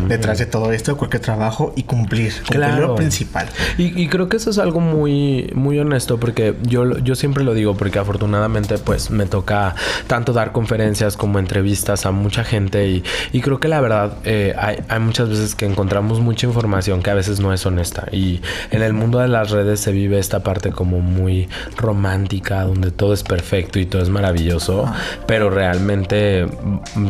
detrás 0.07 0.39
de 0.39 0.47
todo 0.47 0.73
esto, 0.73 0.97
cualquier 0.97 1.23
trabajo 1.23 1.73
y 1.77 1.85
cumplir, 1.85 2.33
cumplir 2.47 2.75
lo 2.75 2.97
principal. 2.97 3.49
Y, 3.77 4.01
y, 4.01 4.09
creo 4.09 4.29
que 4.29 4.37
eso 4.37 4.51
es 4.51 4.59
algo 4.59 4.81
muy, 4.81 5.51
muy 5.55 5.79
honesto, 5.79 6.19
porque 6.19 6.55
yo, 6.63 6.99
yo 6.99 7.15
siempre 7.15 7.45
lo 7.45 7.55
digo, 7.55 7.77
porque 7.77 7.99
afortunadamente 7.99 8.79
pues 8.79 9.11
me 9.11 9.27
toca 9.27 9.75
tanto 10.07 10.33
dar 10.33 10.53
conferencias 10.53 11.17
como 11.17 11.39
entrevistas 11.39 12.07
a 12.07 12.11
mucha 12.11 12.45
gente 12.45 12.89
y, 12.89 13.05
y 13.33 13.41
creo 13.41 13.61
que 13.61 13.69
la 13.69 13.81
verdad 13.81 14.15
eh, 14.25 14.55
hay, 14.59 14.79
hay 14.89 15.01
muchas 15.01 15.29
veces 15.29 15.55
que 15.55 15.67
encontramos 15.67 16.21
mucha 16.21 16.47
información 16.47 17.03
que 17.03 17.11
a 17.11 17.15
veces 17.15 17.41
no 17.41 17.53
es 17.53 17.65
honesta 17.65 18.07
y 18.11 18.41
en 18.71 18.83
el 18.83 18.93
mundo 18.93 19.19
de 19.19 19.29
las 19.29 19.51
redes 19.51 19.81
se 19.81 19.93
vive 19.93 20.19
esta 20.19 20.43
parte 20.43 20.71
como 20.71 21.01
muy 21.01 21.49
romántica, 21.77 22.63
donde 22.65 22.91
todo 22.91 23.13
es 23.13 23.23
perfecto 23.23 23.79
y 23.79 23.87
todo 23.87 24.03
es 24.03 24.09
maravilloso. 24.09 24.93
Pero 25.29 25.51
realmente 25.51 26.47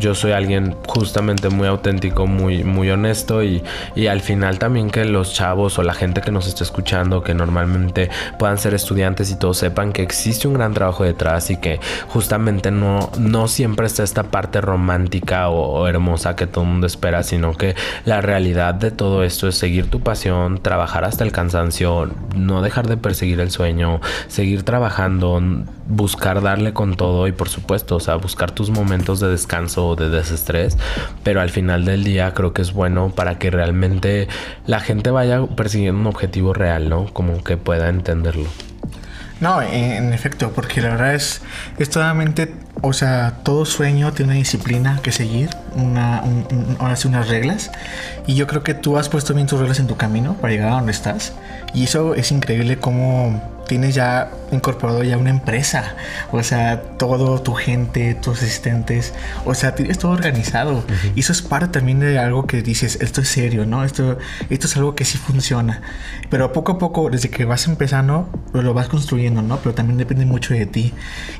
yo 0.00 0.12
soy 0.16 0.32
alguien 0.32 0.74
justamente 0.88 1.50
muy 1.50 1.68
auténtico, 1.68 2.26
muy, 2.26 2.64
muy 2.64 2.90
honesto 2.90 3.44
y, 3.44 3.62
y, 3.94 4.08
al 4.08 4.20
final 4.20 4.58
también 4.58 4.90
que 4.90 5.04
los 5.04 5.32
chavos 5.32 5.78
o 5.78 5.84
la 5.84 5.94
gente 5.94 6.20
que 6.20 6.32
nos 6.32 6.48
está 6.48 6.64
escuchando, 6.64 7.22
que 7.22 7.32
normalmente 7.32 8.10
puedan 8.36 8.58
ser 8.58 8.74
estudiantes 8.74 9.30
y 9.30 9.38
todos 9.38 9.58
sepan 9.58 9.92
que 9.92 10.02
existe 10.02 10.48
un 10.48 10.54
gran 10.54 10.74
trabajo 10.74 11.04
detrás 11.04 11.48
y 11.50 11.58
que 11.58 11.78
justamente 12.08 12.72
no, 12.72 13.08
no 13.20 13.46
siempre 13.46 13.86
está 13.86 14.02
esta 14.02 14.24
parte 14.24 14.60
romántica 14.60 15.48
o, 15.48 15.78
o 15.78 15.86
hermosa 15.86 16.34
que 16.34 16.48
todo 16.48 16.64
el 16.64 16.70
mundo 16.70 16.88
espera, 16.88 17.22
sino 17.22 17.54
que 17.54 17.76
la 18.04 18.20
realidad 18.20 18.74
de 18.74 18.90
todo 18.90 19.22
esto 19.22 19.46
es 19.46 19.54
seguir 19.54 19.90
tu 19.90 20.00
pasión, 20.00 20.58
trabajar 20.58 21.04
hasta 21.04 21.22
el 21.22 21.30
cansancio, 21.30 22.10
no 22.34 22.62
dejar 22.62 22.88
de 22.88 22.96
perseguir 22.96 23.38
el 23.38 23.52
sueño, 23.52 24.00
seguir 24.26 24.64
trabajando, 24.64 25.40
buscar 25.86 26.42
darle 26.42 26.72
con 26.72 26.96
todo 26.96 27.28
y 27.28 27.32
por 27.32 27.48
supuesto, 27.48 28.00
sea, 28.08 28.16
buscar 28.16 28.50
tus 28.50 28.70
momentos 28.70 29.20
de 29.20 29.28
descanso 29.28 29.88
o 29.88 29.96
de 29.96 30.08
desestrés, 30.08 30.76
pero 31.22 31.40
al 31.40 31.50
final 31.50 31.84
del 31.84 32.04
día 32.04 32.32
creo 32.34 32.52
que 32.52 32.62
es 32.62 32.72
bueno 32.72 33.10
para 33.10 33.38
que 33.38 33.50
realmente 33.50 34.28
la 34.66 34.80
gente 34.80 35.10
vaya 35.10 35.44
persiguiendo 35.46 36.00
un 36.00 36.06
objetivo 36.06 36.54
real, 36.54 36.88
¿no? 36.88 37.12
Como 37.12 37.42
que 37.44 37.56
pueda 37.56 37.88
entenderlo. 37.88 38.48
No, 39.40 39.62
en, 39.62 40.12
efecto, 40.12 40.50
porque 40.52 40.80
la 40.80 40.90
verdad 40.90 41.14
es, 41.14 41.42
es 41.78 41.88
totalmente, 41.90 42.52
o 42.82 42.92
sea, 42.92 43.34
todo 43.44 43.64
sueño 43.66 44.12
tiene 44.12 44.32
una 44.32 44.38
disciplina 44.38 44.98
que 45.00 45.12
seguir, 45.12 45.50
una, 45.76 46.22
un, 46.24 46.44
un, 46.50 46.76
ahora 46.80 46.96
sí, 46.96 47.06
unas 47.06 47.28
reglas, 47.28 47.70
y 48.26 48.34
yo 48.34 48.48
creo 48.48 48.64
que 48.64 48.74
tú 48.74 48.98
has 48.98 49.08
puesto 49.08 49.34
bien 49.34 49.46
tus 49.46 49.60
reglas 49.60 49.78
en 49.78 49.86
tu 49.86 49.96
camino 49.96 50.34
para 50.34 50.52
llegar 50.52 50.70
a 50.70 50.72
donde 50.72 50.90
estás, 50.90 51.34
y 51.72 51.84
eso 51.84 52.16
es 52.16 52.32
increíble 52.32 52.78
como 52.78 53.57
tienes 53.68 53.94
ya 53.94 54.32
incorporado 54.50 55.04
ya 55.04 55.16
una 55.16 55.30
empresa, 55.30 55.94
o 56.32 56.42
sea, 56.42 56.82
todo 56.98 57.40
tu 57.40 57.54
gente, 57.54 58.14
tus 58.14 58.42
asistentes, 58.42 59.14
o 59.44 59.54
sea, 59.54 59.76
tienes 59.76 59.98
todo 59.98 60.12
organizado. 60.12 60.78
Uh 60.78 60.80
-huh. 60.80 61.12
Y 61.14 61.20
eso 61.20 61.32
es 61.32 61.42
parte 61.42 61.68
también 61.68 62.00
de 62.00 62.18
algo 62.18 62.46
que 62.46 62.62
dices, 62.62 62.98
esto 63.00 63.20
es 63.20 63.28
serio, 63.28 63.66
¿no? 63.66 63.84
Esto, 63.84 64.18
esto 64.50 64.66
es 64.66 64.76
algo 64.76 64.96
que 64.96 65.04
sí 65.04 65.18
funciona. 65.18 65.82
Pero 66.30 66.52
poco 66.52 66.72
a 66.72 66.78
poco, 66.78 67.10
desde 67.10 67.30
que 67.30 67.44
vas 67.44 67.68
empezando, 67.68 68.28
lo 68.52 68.74
vas 68.74 68.88
construyendo, 68.88 69.42
¿no? 69.42 69.58
Pero 69.58 69.74
también 69.74 69.98
depende 69.98 70.24
mucho 70.24 70.54
de 70.54 70.66
ti 70.66 70.94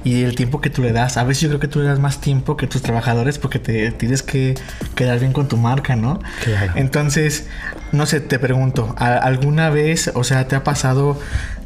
y 0.04 0.22
el 0.22 0.36
tiempo 0.36 0.60
que 0.60 0.70
tú 0.70 0.82
le 0.82 0.92
das. 0.92 1.16
A 1.16 1.24
veces 1.24 1.42
yo 1.42 1.48
creo 1.48 1.60
que 1.60 1.68
tú 1.68 1.80
le 1.80 1.86
das 1.86 1.98
más 1.98 2.20
tiempo 2.20 2.56
que 2.56 2.66
tus 2.66 2.82
trabajadores 2.82 3.38
porque 3.38 3.58
te 3.58 3.90
tienes 3.92 4.22
que 4.22 4.54
quedar 4.94 5.18
bien 5.18 5.32
con 5.32 5.48
tu 5.48 5.56
marca, 5.56 5.96
¿no? 5.96 6.20
Claro. 6.44 6.72
Entonces, 6.76 7.46
no 7.92 8.04
sé, 8.06 8.20
te 8.20 8.38
pregunto, 8.38 8.94
¿alguna 8.98 9.70
vez, 9.70 10.10
o 10.14 10.24
sea, 10.24 10.46
te 10.46 10.56
ha 10.56 10.62
pasado 10.62 11.18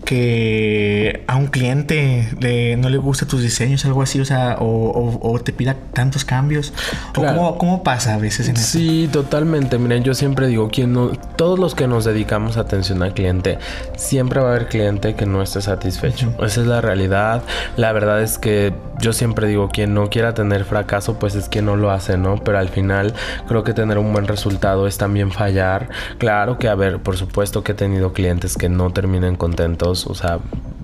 que 0.04 1.24
a 1.26 1.36
un 1.36 1.46
cliente 1.46 2.28
le, 2.40 2.76
no 2.76 2.88
le 2.88 2.98
gusta 2.98 3.26
tus 3.26 3.42
diseños, 3.42 3.84
algo 3.84 4.02
así, 4.02 4.20
o 4.20 4.24
sea, 4.24 4.56
o, 4.60 4.66
o, 4.66 5.32
o 5.32 5.38
te 5.40 5.52
pida 5.52 5.76
tantos 5.92 6.24
cambios? 6.24 6.72
Claro. 7.12 7.30
¿O 7.30 7.34
cómo, 7.34 7.58
cómo, 7.58 7.82
pasa 7.82 8.14
a 8.14 8.18
veces 8.18 8.48
en? 8.48 8.56
Sí, 8.56 9.08
totalmente. 9.12 9.78
Miren, 9.78 10.02
yo 10.04 10.14
siempre 10.14 10.46
digo, 10.46 10.68
quien 10.68 10.92
no, 10.92 11.10
todos 11.36 11.58
los 11.58 11.74
que 11.74 11.86
nos 11.86 12.04
dedicamos 12.04 12.56
a 12.56 12.60
atención 12.60 13.02
al 13.02 13.14
cliente, 13.14 13.58
siempre 13.96 14.40
va 14.40 14.48
a 14.48 14.50
haber 14.52 14.68
cliente 14.68 15.14
que 15.14 15.26
no 15.26 15.42
esté 15.42 15.60
satisfecho. 15.60 16.28
Uh 16.28 16.42
-huh. 16.42 16.46
Esa 16.46 16.60
es 16.62 16.66
la 16.66 16.80
realidad. 16.80 17.42
La 17.76 17.92
verdad 17.92 18.22
es 18.22 18.38
que 18.38 18.72
yo 19.02 19.12
siempre 19.12 19.48
digo, 19.48 19.68
quien 19.68 19.94
no 19.94 20.08
quiera 20.08 20.32
tener 20.32 20.64
fracaso, 20.64 21.18
pues 21.18 21.34
es 21.34 21.48
quien 21.48 21.66
no 21.66 21.76
lo 21.76 21.90
hace, 21.90 22.16
¿no? 22.16 22.36
Pero 22.36 22.58
al 22.58 22.68
final 22.68 23.14
creo 23.48 23.64
que 23.64 23.74
tener 23.74 23.98
un 23.98 24.12
buen 24.12 24.28
resultado 24.28 24.86
es 24.86 24.96
también 24.96 25.30
fallar. 25.32 25.88
Claro 26.18 26.58
que, 26.58 26.68
a 26.68 26.74
ver, 26.74 27.00
por 27.00 27.16
supuesto 27.16 27.64
que 27.64 27.72
he 27.72 27.74
tenido 27.74 28.12
clientes 28.12 28.56
que 28.56 28.68
no 28.68 28.90
terminen 28.90 29.36
contentos, 29.36 29.91
o 30.06 30.14
sea, 30.14 30.40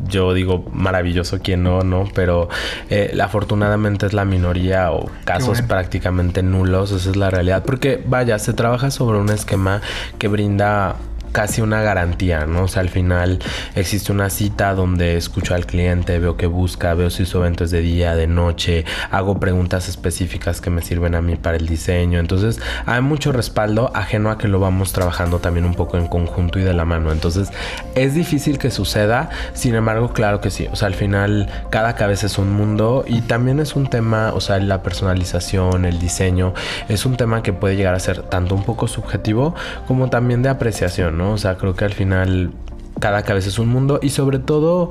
yo 0.09 0.33
digo 0.35 0.65
maravilloso 0.73 1.41
quien 1.41 1.62
no, 1.62 1.83
¿no? 1.83 2.09
Pero 2.15 2.49
eh, 2.91 3.17
afortunadamente 3.23 4.07
es 4.07 4.12
la 4.12 4.25
minoría 4.25 4.91
o 4.93 5.11
casos 5.25 5.62
prácticamente 5.62 6.43
nulos, 6.43 6.93
esa 6.93 7.11
es 7.11 7.17
la 7.17 7.31
realidad. 7.31 7.65
Porque 7.65 8.03
vaya, 8.07 8.38
se 8.38 8.53
trabaja 8.53 8.91
sobre 8.91 9.19
un 9.19 9.29
esquema 9.31 9.81
que 10.19 10.29
brinda 10.29 10.97
casi 11.38 11.61
una 11.61 11.83
garantía, 11.83 12.47
¿no? 12.47 12.64
O 12.64 12.68
sea, 12.68 12.83
al 12.83 12.88
final 12.88 13.38
existe 13.76 14.11
una 14.11 14.28
cita 14.28 14.75
donde 14.75 15.16
escucho 15.16 15.54
al 15.54 15.66
cliente, 15.66 16.18
veo 16.18 16.37
que 16.37 16.47
busca, 16.47 16.95
veo 16.95 17.11
si 17.11 17.26
su 17.26 17.38
evento 17.38 17.62
es 17.62 17.71
de 17.71 17.80
día, 17.80 18.16
de 18.16 18.26
noche, 18.26 18.85
hago 19.12 19.38
preguntas 19.38 19.88
específicas 19.88 20.61
que 20.61 20.71
me 20.71 20.83
sirven 20.83 21.14
a 21.14 21.23
mí 21.23 21.37
para 21.37 21.57
el 21.57 21.68
diseño. 21.68 22.18
Entonces, 22.18 22.61
hay 22.87 23.02
mucho 23.02 23.30
respaldo 23.30 23.92
ajeno 23.95 24.33
a 24.33 24.38
que 24.38 24.49
lo 24.49 24.59
vamos 24.59 24.92
trabajando 24.92 25.38
también 25.38 25.64
un 25.64 25.75
poco 25.75 25.97
en 25.97 26.09
conjunto 26.09 26.59
y 26.59 26.62
de 26.64 26.75
la 26.75 26.85
mano. 26.85 27.12
Entonces, 27.12 27.50
es 27.95 28.14
difícil 28.14 28.59
que 28.59 28.73
suceda, 28.73 29.30
sin 29.52 29.76
embargo, 29.76 30.12
claro 30.12 30.40
que 30.40 30.50
sí. 30.50 30.66
O 30.73 30.75
sea, 30.75 30.88
al 30.88 30.95
final 30.95 31.49
cada 31.71 31.95
cabeza 31.95 32.26
es 32.26 32.37
un 32.38 32.52
mundo 32.52 33.04
y 33.07 33.21
también 33.21 33.61
es 33.61 33.76
un 33.76 33.87
tema, 33.87 34.33
o 34.35 34.40
sea, 34.40 34.59
la 34.59 34.83
personalización, 34.83 35.85
el 35.85 36.00
diseño, 36.00 36.52
es 36.88 37.07
un 37.07 37.16
tema 37.16 37.45
que 37.45 37.52
puede 37.52 37.76
llegar 37.76 37.95
a 37.95 38.00
ser 38.00 38.23
tanto 38.23 38.57
un 38.57 38.64
poco 38.64 38.88
subjetivo 38.88 39.54
como 39.87 40.11
también 40.11 40.42
de 40.42 40.49
apreciación. 40.49 41.16
¿no? 41.16 41.27
O 41.32 41.38
sea, 41.38 41.56
creo 41.56 41.75
que 41.75 41.85
al 41.85 41.92
final 41.92 42.52
cada 43.00 43.23
cabeza 43.23 43.49
es 43.49 43.59
un 43.59 43.69
mundo. 43.69 44.00
Y 44.02 44.11
sobre 44.11 44.38
todo 44.38 44.90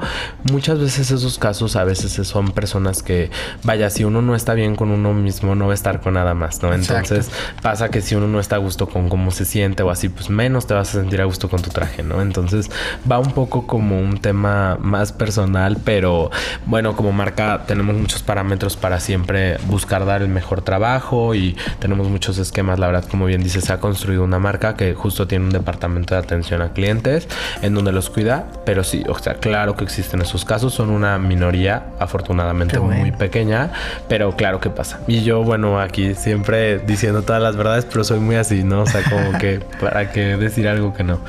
muchas 0.52 0.80
veces 0.80 1.12
esos 1.12 1.38
casos 1.38 1.76
a 1.76 1.84
veces 1.84 2.28
son 2.28 2.52
personas 2.52 3.04
que 3.04 3.30
vaya 3.64 3.90
si 3.90 4.04
uno 4.04 4.22
no 4.22 4.36
está 4.36 4.54
bien 4.54 4.76
con 4.76 4.92
uno 4.92 5.14
mismo 5.14 5.56
no 5.56 5.66
va 5.68 5.72
a 5.72 5.76
estar 5.76 6.02
con 6.02 6.14
nada 6.14 6.34
más 6.34 6.62
no 6.62 6.74
entonces 6.74 7.30
pasa 7.62 7.90
que 7.90 8.02
si 8.02 8.16
uno 8.16 8.28
no 8.28 8.40
está 8.40 8.56
a 8.56 8.60
gusto 8.60 8.88
con 8.88 9.10
cómo 9.10 9.32
se 9.32 9.46
siente 9.46 9.84
o 9.84 9.90
así 9.90 10.10
pues 10.10 10.30
menos 10.30 10.68
te 10.68 10.74
vas 10.74 10.90
a 10.90 11.00
sentir 11.00 11.22
a 11.22 11.26
gusto 11.26 11.50
con 11.50 11.62
tu 11.62 11.70
traje 11.70 12.04
no 12.04 12.22
entonces 12.22 12.70
va 13.10 13.20
un 13.20 13.32
poco 13.32 13.68
como 13.68 14.00
un 14.00 14.20
tema 14.20 14.78
más 14.82 15.12
personal 15.12 15.78
pero 15.84 16.32
bueno 16.66 16.96
como 16.96 17.12
marca 17.12 17.64
tenemos 17.68 17.96
muchos 17.96 18.24
parámetros 18.24 18.78
para 18.78 19.00
siempre 19.00 19.58
buscar 19.68 20.06
dar 20.06 20.22
el 20.22 20.30
mejor 20.30 20.62
trabajo 20.62 21.36
y 21.36 21.56
tenemos 21.80 22.08
muchos 22.08 22.38
esquemas 22.38 22.80
la 22.80 22.88
verdad 22.88 23.06
como 23.10 23.26
bien 23.26 23.44
dices 23.44 23.66
se 23.66 23.74
ha 23.74 23.80
construido 23.80 24.24
una 24.24 24.40
marca 24.40 24.76
que 24.76 24.94
justo 24.94 25.28
tiene 25.28 25.46
un 25.46 25.52
departamento 25.52 26.16
de 26.16 26.22
atención 26.22 26.62
a 26.62 26.74
clientes 26.74 27.28
en 27.62 27.74
donde 27.74 27.92
los 27.98 28.10
cuida, 28.12 28.46
pero 28.64 28.84
sí, 28.84 29.04
o 29.10 29.18
sea, 29.18 29.34
claro 29.34 29.76
que 29.76 29.84
existen 29.84 30.22
esos 30.22 30.46
casos, 30.46 30.74
son 30.74 30.92
una 30.92 31.18
minoría, 31.18 31.88
afortunadamente 32.00 32.80
muy 32.80 33.12
pequeña, 33.12 33.72
pero 34.08 34.36
claro 34.36 34.60
que 34.60 34.70
pasa. 34.70 35.00
Y 35.08 35.24
yo, 35.24 35.44
bueno, 35.44 35.80
aquí 35.80 36.14
siempre 36.14 36.78
diciendo 36.78 37.24
todas 37.24 37.42
las 37.42 37.56
verdades, 37.56 37.86
pero 37.86 38.04
soy 38.04 38.20
muy 38.20 38.36
así, 38.36 38.64
¿no? 38.64 38.82
O 38.82 38.86
sea, 38.86 39.02
como 39.04 39.38
que 39.40 39.62
para 39.82 40.12
que 40.12 40.38
decir 40.38 40.68
algo 40.68 40.94
que 40.94 41.04
no. 41.04 41.20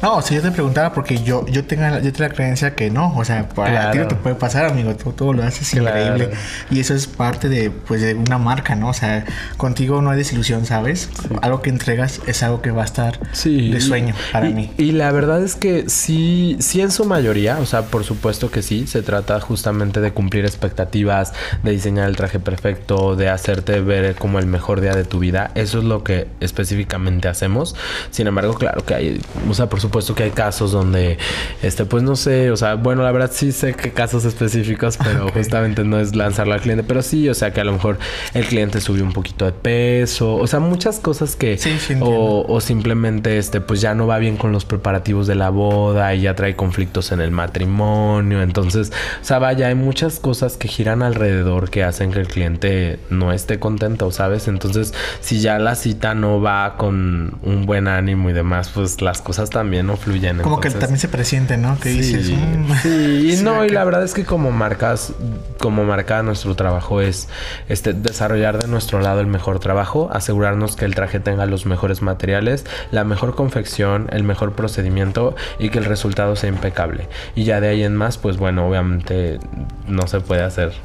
No, 0.00 0.22
si 0.22 0.36
yo 0.36 0.42
te 0.42 0.52
preguntaba 0.52 0.92
porque 0.92 1.22
yo, 1.22 1.44
yo, 1.46 1.64
tengo, 1.64 1.98
yo 1.98 2.12
tengo 2.12 2.28
la 2.28 2.34
creencia 2.34 2.74
que 2.74 2.88
no, 2.88 3.16
o 3.16 3.24
sea, 3.24 3.48
para 3.48 3.90
ti 3.90 3.98
no 3.98 4.06
te 4.06 4.14
puede 4.14 4.36
pasar, 4.36 4.66
amigo, 4.66 4.94
tú 4.94 5.12
todo 5.12 5.32
lo 5.32 5.42
haces 5.42 5.74
increíble. 5.74 6.30
Y 6.70 6.78
eso 6.78 6.94
es 6.94 7.08
parte 7.08 7.48
de, 7.48 7.70
pues, 7.70 8.00
de 8.00 8.14
una 8.14 8.38
marca, 8.38 8.76
¿no? 8.76 8.90
O 8.90 8.94
sea, 8.94 9.24
contigo 9.56 10.00
no 10.00 10.10
hay 10.10 10.18
desilusión, 10.18 10.66
¿sabes? 10.66 11.10
Algo 11.42 11.62
que 11.62 11.70
entregas 11.70 12.20
es 12.26 12.42
algo 12.44 12.62
que 12.62 12.70
va 12.70 12.82
a 12.82 12.84
estar 12.84 13.18
de 13.18 13.80
sueño 13.80 14.14
para 14.32 14.48
mí. 14.50 14.72
Y 14.78 14.92
la 14.92 15.10
verdad 15.10 15.42
es 15.42 15.56
que 15.56 15.88
sí, 15.88 16.56
sí 16.60 16.80
en 16.80 16.92
su 16.92 17.04
mayoría, 17.04 17.58
o 17.58 17.66
sea, 17.66 17.82
por 17.82 18.04
supuesto 18.04 18.52
que 18.52 18.62
sí, 18.62 18.86
se 18.86 19.02
trata 19.02 19.40
justamente 19.40 20.00
de 20.00 20.12
cumplir 20.12 20.44
expectativas, 20.44 21.32
de 21.64 21.72
diseñar 21.72 22.08
el 22.08 22.14
traje 22.14 22.38
perfecto, 22.38 23.16
de 23.16 23.28
hacerte 23.28 23.80
ver 23.80 24.14
como 24.14 24.38
el 24.38 24.46
mejor 24.46 24.80
día 24.80 24.94
de 24.94 25.04
tu 25.04 25.18
vida. 25.18 25.50
Eso 25.56 25.78
es 25.78 25.84
lo 25.84 26.04
que 26.04 26.28
específicamente 26.38 27.26
hacemos. 27.26 27.74
Sin 28.10 28.28
embargo, 28.28 28.54
claro 28.54 28.84
que 28.84 28.94
hay, 28.94 29.20
o 29.48 29.54
sea, 29.54 29.68
por 29.68 29.80
supuesto, 29.80 29.87
supuesto 29.88 30.14
que 30.14 30.24
hay 30.24 30.30
casos 30.30 30.70
donde, 30.70 31.18
este, 31.62 31.86
pues 31.86 32.02
no 32.02 32.14
sé, 32.14 32.50
o 32.50 32.56
sea, 32.56 32.74
bueno, 32.74 33.02
la 33.02 33.10
verdad 33.10 33.30
sí 33.32 33.52
sé 33.52 33.74
que 33.74 33.92
casos 33.92 34.24
específicos, 34.24 34.98
pero 35.02 35.30
justamente 35.32 35.82
no 35.82 35.98
es 35.98 36.14
lanzarlo 36.14 36.54
al 36.54 36.60
cliente, 36.60 36.84
pero 36.84 37.02
sí, 37.02 37.28
o 37.28 37.34
sea, 37.34 37.52
que 37.52 37.60
a 37.60 37.64
lo 37.64 37.72
mejor 37.72 37.98
el 38.34 38.44
cliente 38.44 38.80
subió 38.80 39.02
un 39.02 39.12
poquito 39.12 39.46
de 39.46 39.52
peso, 39.52 40.36
o 40.36 40.46
sea, 40.46 40.60
muchas 40.60 41.00
cosas 41.00 41.36
que, 41.36 41.56
sí, 41.56 41.78
sí, 41.78 41.94
o, 42.00 42.44
o, 42.46 42.60
simplemente, 42.60 43.38
este, 43.38 43.60
pues 43.60 43.80
ya 43.80 43.94
no 43.94 44.06
va 44.06 44.18
bien 44.18 44.36
con 44.36 44.52
los 44.52 44.64
preparativos 44.64 45.26
de 45.26 45.34
la 45.34 45.48
boda 45.48 46.14
y 46.14 46.22
ya 46.22 46.34
trae 46.34 46.54
conflictos 46.54 47.10
en 47.12 47.20
el 47.20 47.30
matrimonio, 47.30 48.42
entonces, 48.42 48.92
o 49.22 49.24
sea, 49.24 49.38
vaya, 49.38 49.68
hay 49.68 49.74
muchas 49.74 50.20
cosas 50.20 50.56
que 50.56 50.68
giran 50.68 51.02
alrededor 51.02 51.70
que 51.70 51.82
hacen 51.82 52.12
que 52.12 52.20
el 52.20 52.28
cliente 52.28 53.00
no 53.08 53.32
esté 53.32 53.58
contento, 53.58 54.10
¿sabes? 54.10 54.48
Entonces, 54.48 54.92
si 55.20 55.40
ya 55.40 55.58
la 55.58 55.74
cita 55.74 56.14
no 56.14 56.40
va 56.40 56.76
con 56.76 57.38
un 57.42 57.64
buen 57.64 57.88
ánimo 57.88 58.28
y 58.28 58.32
demás, 58.34 58.70
pues 58.74 59.00
las 59.00 59.22
cosas 59.22 59.48
también 59.48 59.77
no 59.82 59.96
fluyen. 59.96 60.38
Como 60.38 60.60
que 60.60 60.70
también 60.70 60.98
se 60.98 61.08
presiente, 61.08 61.56
¿no? 61.56 61.78
Que 61.78 61.90
dices. 61.90 62.30
Mm". 62.30 62.72
Sí, 62.82 63.38
y 63.38 63.42
no, 63.42 63.64
y 63.64 63.68
la 63.68 63.84
verdad 63.84 64.02
es 64.04 64.14
que 64.14 64.24
como 64.24 64.50
marcas, 64.50 65.12
como 65.58 65.84
marca, 65.84 66.22
nuestro 66.22 66.54
trabajo 66.54 67.00
es 67.00 67.28
este 67.68 67.92
desarrollar 67.92 68.58
de 68.58 68.68
nuestro 68.68 69.00
lado 69.00 69.20
el 69.20 69.26
mejor 69.26 69.58
trabajo, 69.60 70.10
asegurarnos 70.12 70.76
que 70.76 70.84
el 70.84 70.94
traje 70.94 71.20
tenga 71.20 71.46
los 71.46 71.66
mejores 71.66 72.02
materiales, 72.02 72.64
la 72.90 73.04
mejor 73.04 73.34
confección, 73.34 74.08
el 74.12 74.24
mejor 74.24 74.54
procedimiento 74.54 75.36
y 75.58 75.70
que 75.70 75.78
el 75.78 75.84
resultado 75.84 76.36
sea 76.36 76.48
impecable. 76.48 77.08
Y 77.34 77.44
ya 77.44 77.60
de 77.60 77.68
ahí 77.68 77.82
en 77.82 77.96
más, 77.96 78.18
pues 78.18 78.36
bueno, 78.36 78.66
obviamente 78.66 79.38
no 79.86 80.06
se 80.06 80.20
puede 80.20 80.42
hacer. 80.42 80.72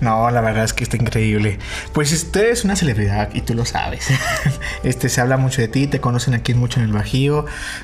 No, 0.00 0.30
la 0.30 0.40
verdad 0.40 0.64
es 0.64 0.72
que 0.72 0.82
está 0.82 0.96
increíble. 0.96 1.60
Pues 1.92 2.12
usted 2.12 2.50
es 2.50 2.64
una 2.64 2.74
celebridad 2.74 3.28
y 3.34 3.42
tú 3.42 3.54
lo 3.54 3.64
sabes. 3.64 4.08
Este 4.82 5.08
se 5.08 5.20
habla 5.20 5.36
mucho 5.36 5.60
de 5.60 5.68
ti, 5.68 5.86
te 5.86 6.00
conocen 6.00 6.34
aquí 6.34 6.54
mucho 6.54 6.80
en 6.80 6.86
el 6.86 6.92
Bajío 6.92 7.12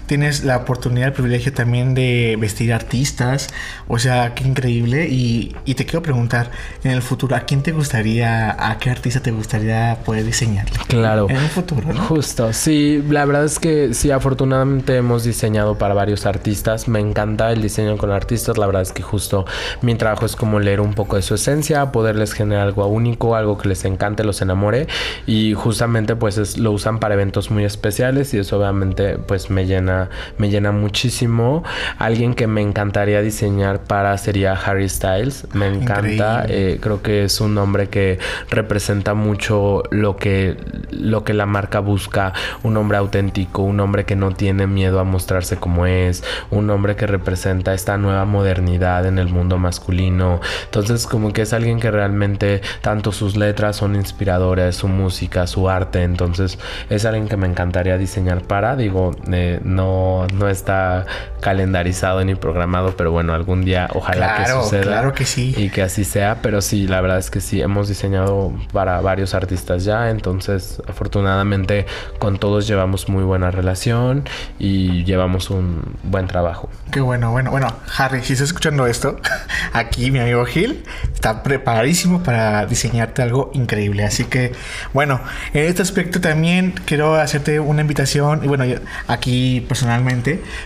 tienes 0.06 0.17
la 0.44 0.56
oportunidad, 0.56 1.08
el 1.08 1.12
privilegio 1.12 1.52
también 1.52 1.94
de 1.94 2.36
vestir 2.38 2.72
artistas. 2.72 3.48
O 3.86 3.98
sea, 3.98 4.34
qué 4.34 4.44
increíble. 4.44 5.08
Y, 5.08 5.54
y, 5.64 5.74
te 5.74 5.86
quiero 5.86 6.02
preguntar, 6.02 6.50
en 6.84 6.92
el 6.92 7.02
futuro, 7.02 7.36
¿a 7.36 7.40
quién 7.40 7.62
te 7.62 7.72
gustaría, 7.72 8.56
a 8.58 8.78
qué 8.78 8.90
artista 8.90 9.20
te 9.20 9.30
gustaría 9.30 9.98
poder 10.04 10.24
diseñar? 10.24 10.66
Claro. 10.88 11.26
En 11.28 11.36
el 11.36 11.48
futuro, 11.48 11.92
¿no? 11.92 12.00
Justo, 12.04 12.52
sí. 12.52 13.02
La 13.08 13.24
verdad 13.24 13.44
es 13.44 13.58
que 13.58 13.94
sí, 13.94 14.10
afortunadamente 14.10 14.96
hemos 14.96 15.24
diseñado 15.24 15.78
para 15.78 15.94
varios 15.94 16.26
artistas. 16.26 16.88
Me 16.88 17.00
encanta 17.00 17.52
el 17.52 17.62
diseño 17.62 17.96
con 17.96 18.10
artistas. 18.10 18.58
La 18.58 18.66
verdad 18.66 18.82
es 18.82 18.92
que 18.92 19.02
justo 19.02 19.44
mi 19.82 19.94
trabajo 19.94 20.26
es 20.26 20.36
como 20.36 20.60
leer 20.60 20.80
un 20.80 20.94
poco 20.94 21.16
de 21.16 21.22
su 21.22 21.34
esencia, 21.34 21.92
poderles 21.92 22.32
generar 22.32 22.66
algo 22.66 22.86
único, 22.86 23.36
algo 23.36 23.58
que 23.58 23.68
les 23.68 23.84
encante, 23.84 24.24
los 24.24 24.42
enamore. 24.42 24.86
Y 25.26 25.54
justamente 25.54 26.16
pues 26.16 26.38
es, 26.38 26.58
lo 26.58 26.72
usan 26.72 26.98
para 26.98 27.14
eventos 27.14 27.50
muy 27.50 27.64
especiales 27.64 28.34
y 28.34 28.38
eso 28.38 28.58
obviamente 28.58 29.18
pues 29.18 29.50
me 29.50 29.66
llena 29.66 30.07
me 30.38 30.50
llena 30.50 30.72
muchísimo. 30.72 31.64
Alguien 31.98 32.34
que 32.34 32.46
me 32.46 32.62
encantaría 32.62 33.22
diseñar 33.22 33.84
para 33.84 34.16
sería 34.18 34.52
Harry 34.52 34.88
Styles. 34.88 35.46
Me 35.54 35.66
encanta. 35.66 36.44
Eh, 36.48 36.78
creo 36.80 37.02
que 37.02 37.24
es 37.24 37.40
un 37.40 37.56
hombre 37.58 37.88
que 37.88 38.18
representa 38.50 39.14
mucho 39.14 39.82
lo 39.90 40.16
que, 40.16 40.56
lo 40.90 41.24
que 41.24 41.34
la 41.34 41.46
marca 41.46 41.80
busca. 41.80 42.32
Un 42.62 42.76
hombre 42.76 42.98
auténtico, 42.98 43.62
un 43.62 43.80
hombre 43.80 44.04
que 44.04 44.16
no 44.16 44.32
tiene 44.32 44.66
miedo 44.66 45.00
a 45.00 45.04
mostrarse 45.04 45.56
como 45.56 45.86
es. 45.86 46.24
Un 46.50 46.70
hombre 46.70 46.96
que 46.96 47.06
representa 47.06 47.74
esta 47.74 47.96
nueva 47.96 48.24
modernidad 48.24 49.06
en 49.06 49.18
el 49.18 49.28
mundo 49.28 49.58
masculino. 49.58 50.40
Entonces 50.64 51.06
como 51.06 51.32
que 51.32 51.42
es 51.42 51.52
alguien 51.52 51.80
que 51.80 51.90
realmente 51.90 52.62
tanto 52.80 53.12
sus 53.12 53.36
letras 53.36 53.76
son 53.76 53.96
inspiradoras, 53.96 54.76
su 54.76 54.88
música, 54.88 55.46
su 55.46 55.68
arte. 55.68 56.02
Entonces 56.02 56.58
es 56.90 57.04
alguien 57.04 57.28
que 57.28 57.36
me 57.36 57.46
encantaría 57.46 57.98
diseñar 57.98 58.42
para. 58.42 58.76
Digo, 58.76 59.12
eh, 59.32 59.60
no 59.62 59.97
no, 60.34 60.48
está 60.48 61.06
calendarizado 61.40 62.24
ni 62.24 62.34
programado, 62.34 62.96
pero 62.96 63.12
bueno, 63.12 63.34
algún 63.34 63.64
día 63.64 63.88
ojalá 63.94 64.36
que 64.36 64.50
suceda. 64.50 64.82
Claro 64.82 65.12
que 65.12 65.24
sí. 65.24 65.54
Y 65.56 65.70
que 65.70 65.82
así 65.82 66.04
sea, 66.04 66.38
pero 66.42 66.60
sí, 66.60 66.86
la 66.86 67.00
verdad 67.00 67.18
es 67.18 67.30
que 67.30 67.40
sí, 67.40 67.60
hemos 67.60 67.88
diseñado 67.88 68.52
para 68.72 69.00
varios 69.00 69.34
artistas 69.34 69.84
ya, 69.84 70.10
entonces 70.10 70.82
afortunadamente 70.88 71.86
con 72.18 72.38
todos 72.38 72.66
llevamos 72.66 73.08
muy 73.08 73.24
buena 73.24 73.50
relación 73.50 74.24
y 74.58 75.04
llevamos 75.04 75.50
un 75.50 75.96
buen 76.02 76.26
trabajo. 76.26 76.68
Qué 76.90 77.00
bueno, 77.00 77.30
bueno, 77.30 77.50
bueno, 77.50 77.68
Harry, 77.96 78.22
si 78.22 78.32
estás 78.32 78.48
escuchando 78.48 78.86
esto, 78.86 79.16
aquí 79.72 80.10
mi 80.10 80.18
amigo 80.18 80.44
Gil 80.44 80.84
está 81.12 81.42
preparadísimo 81.42 82.22
para 82.22 82.66
diseñarte 82.66 83.22
algo 83.22 83.50
increíble, 83.54 84.04
así 84.04 84.24
que 84.24 84.52
bueno, 84.92 85.20
en 85.52 85.64
este 85.64 85.82
aspecto 85.82 86.20
también 86.20 86.74
quiero 86.84 87.14
hacerte 87.16 87.60
una 87.60 87.82
invitación 87.82 88.40
y 88.44 88.48
bueno, 88.48 88.64
aquí 89.06 89.60
personalmente, 89.68 89.87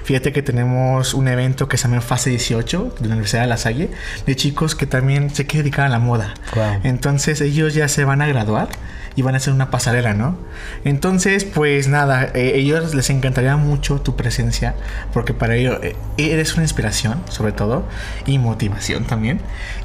fíjate 0.04 0.32
que 0.32 0.42
tenemos 0.42 1.14
un 1.14 1.28
evento 1.28 1.68
que 1.68 1.76
se 1.76 1.88
llama 1.88 2.00
Fase 2.00 2.30
18 2.30 2.96
de 3.00 3.08
la 3.08 3.14
Universidad 3.14 3.42
de 3.42 3.48
La 3.48 3.56
Salle, 3.56 3.90
de 4.26 4.37
chicos 4.37 4.74
que 4.74 4.87
también 4.87 5.30
se 5.30 5.46
quieren 5.46 5.64
dedicar 5.64 5.87
a 5.87 5.88
la 5.88 5.98
moda. 5.98 6.35
Entonces 6.82 7.40
ellos 7.40 7.74
ya 7.74 7.88
se 7.88 8.04
van 8.04 8.22
a 8.22 8.26
graduar 8.26 8.68
y 9.14 9.22
van 9.22 9.35
a 9.35 9.38
hacer 9.38 9.52
una 9.52 9.70
pasarela, 9.70 10.14
¿no? 10.14 10.37
Entonces, 10.85 11.44
pues 11.44 11.88
nada, 11.88 12.30
eh, 12.35 12.52
ellos 12.54 12.94
les 12.94 13.11
encantaría 13.11 13.56
mucho 13.56 14.00
tu 14.00 14.16
presencia, 14.16 14.74
porque 15.12 15.35
para 15.35 15.54
ellos 15.56 15.78
eh, 15.82 15.96
eres 16.16 16.54
una 16.54 16.62
inspiración, 16.62 17.22
sobre 17.28 17.52
todo, 17.52 17.85
y 18.26 18.38
motivación 18.38 19.04
también. 19.04 19.40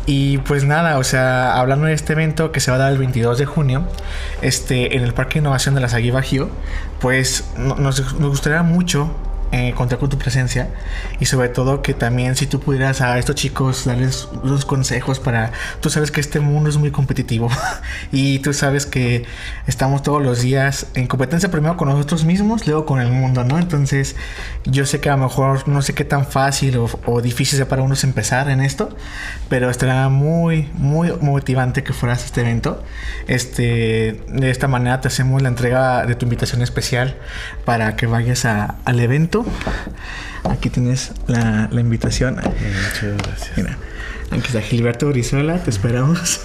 Y 0.05 0.37
pues 0.39 0.63
nada, 0.63 0.97
o 0.97 1.03
sea, 1.03 1.59
hablando 1.59 1.87
de 1.87 1.93
este 1.93 2.13
evento 2.13 2.51
que 2.51 2.59
se 2.59 2.71
va 2.71 2.77
a 2.77 2.79
dar 2.79 2.91
el 2.91 2.97
22 2.97 3.37
de 3.37 3.45
junio, 3.45 3.87
este, 4.41 4.95
en 4.95 5.03
el 5.03 5.13
Parque 5.13 5.35
de 5.35 5.39
Innovación 5.39 5.75
de 5.75 5.81
la 5.81 5.89
Sagui 5.89 6.11
Bajío, 6.11 6.49
pues 6.99 7.45
nos, 7.57 7.79
nos 7.79 8.29
gustaría 8.29 8.63
mucho 8.63 9.13
eh, 9.51 9.73
contar 9.75 9.99
con 9.99 10.09
tu 10.09 10.17
presencia. 10.17 10.69
Y 11.19 11.25
sobre 11.25 11.49
todo 11.49 11.81
que 11.81 11.93
también 11.93 12.35
si 12.35 12.47
tú 12.47 12.59
pudieras 12.59 13.01
a 13.01 13.17
estos 13.17 13.35
chicos 13.35 13.85
darles 13.85 14.27
unos 14.43 14.65
consejos 14.65 15.19
para 15.19 15.51
tú 15.79 15.89
sabes 15.89 16.11
que 16.11 16.19
este 16.19 16.39
mundo 16.39 16.69
es 16.69 16.77
muy 16.77 16.91
competitivo. 16.91 17.49
Y 18.11 18.39
tú 18.39 18.53
sabes 18.53 18.85
que 18.85 19.25
estamos 19.65 20.03
todos 20.03 20.23
los 20.23 20.41
días 20.41 20.87
en 20.93 21.07
competencia 21.07 21.49
primero 21.49 21.77
con 21.77 21.89
nosotros 21.89 22.25
mismos 22.25 22.67
luego 22.67 22.85
con 22.85 23.01
el 23.01 23.11
mundo 23.11 23.43
no 23.43 23.57
entonces 23.57 24.15
yo 24.65 24.85
sé 24.85 24.99
que 24.99 25.09
a 25.09 25.17
lo 25.17 25.23
mejor 25.23 25.67
no 25.67 25.81
sé 25.81 25.93
qué 25.93 26.05
tan 26.05 26.25
fácil 26.25 26.79
o, 27.05 27.21
difícil 27.21 27.57
sea 27.57 27.67
para 27.67 27.81
unos 27.81 28.03
empezar 28.03 28.49
en 28.49 28.61
esto 28.61 28.95
pero 29.49 29.69
estará 29.69 30.09
muy 30.09 30.69
muy 30.73 31.11
motivante 31.21 31.83
que 31.83 31.93
fueras 31.93 32.23
a 32.23 32.25
este 32.25 32.41
evento. 32.41 32.83
Este 33.27 34.21
de 34.27 34.49
esta 34.49 34.67
manera 34.67 35.01
te 35.01 35.07
hacemos 35.07 35.41
la 35.41 35.49
entrega 35.49 36.05
de 36.05 36.15
tu 36.15 36.25
invitación 36.25 36.61
especial 36.61 37.17
para 37.65 37.95
que 37.95 38.07
vayas 38.07 38.45
al 38.45 38.99
evento 38.99 39.36
Aquí 40.43 40.69
tienes 40.69 41.11
la, 41.27 41.67
la 41.71 41.81
invitación. 41.81 42.35
Muchas 42.35 43.17
gracias. 43.17 43.57
Mira, 43.57 43.77
aquí 44.31 44.47
está 44.47 44.61
Gilberto 44.61 45.07
Brizola, 45.07 45.61
te 45.63 45.69
esperamos. 45.69 46.39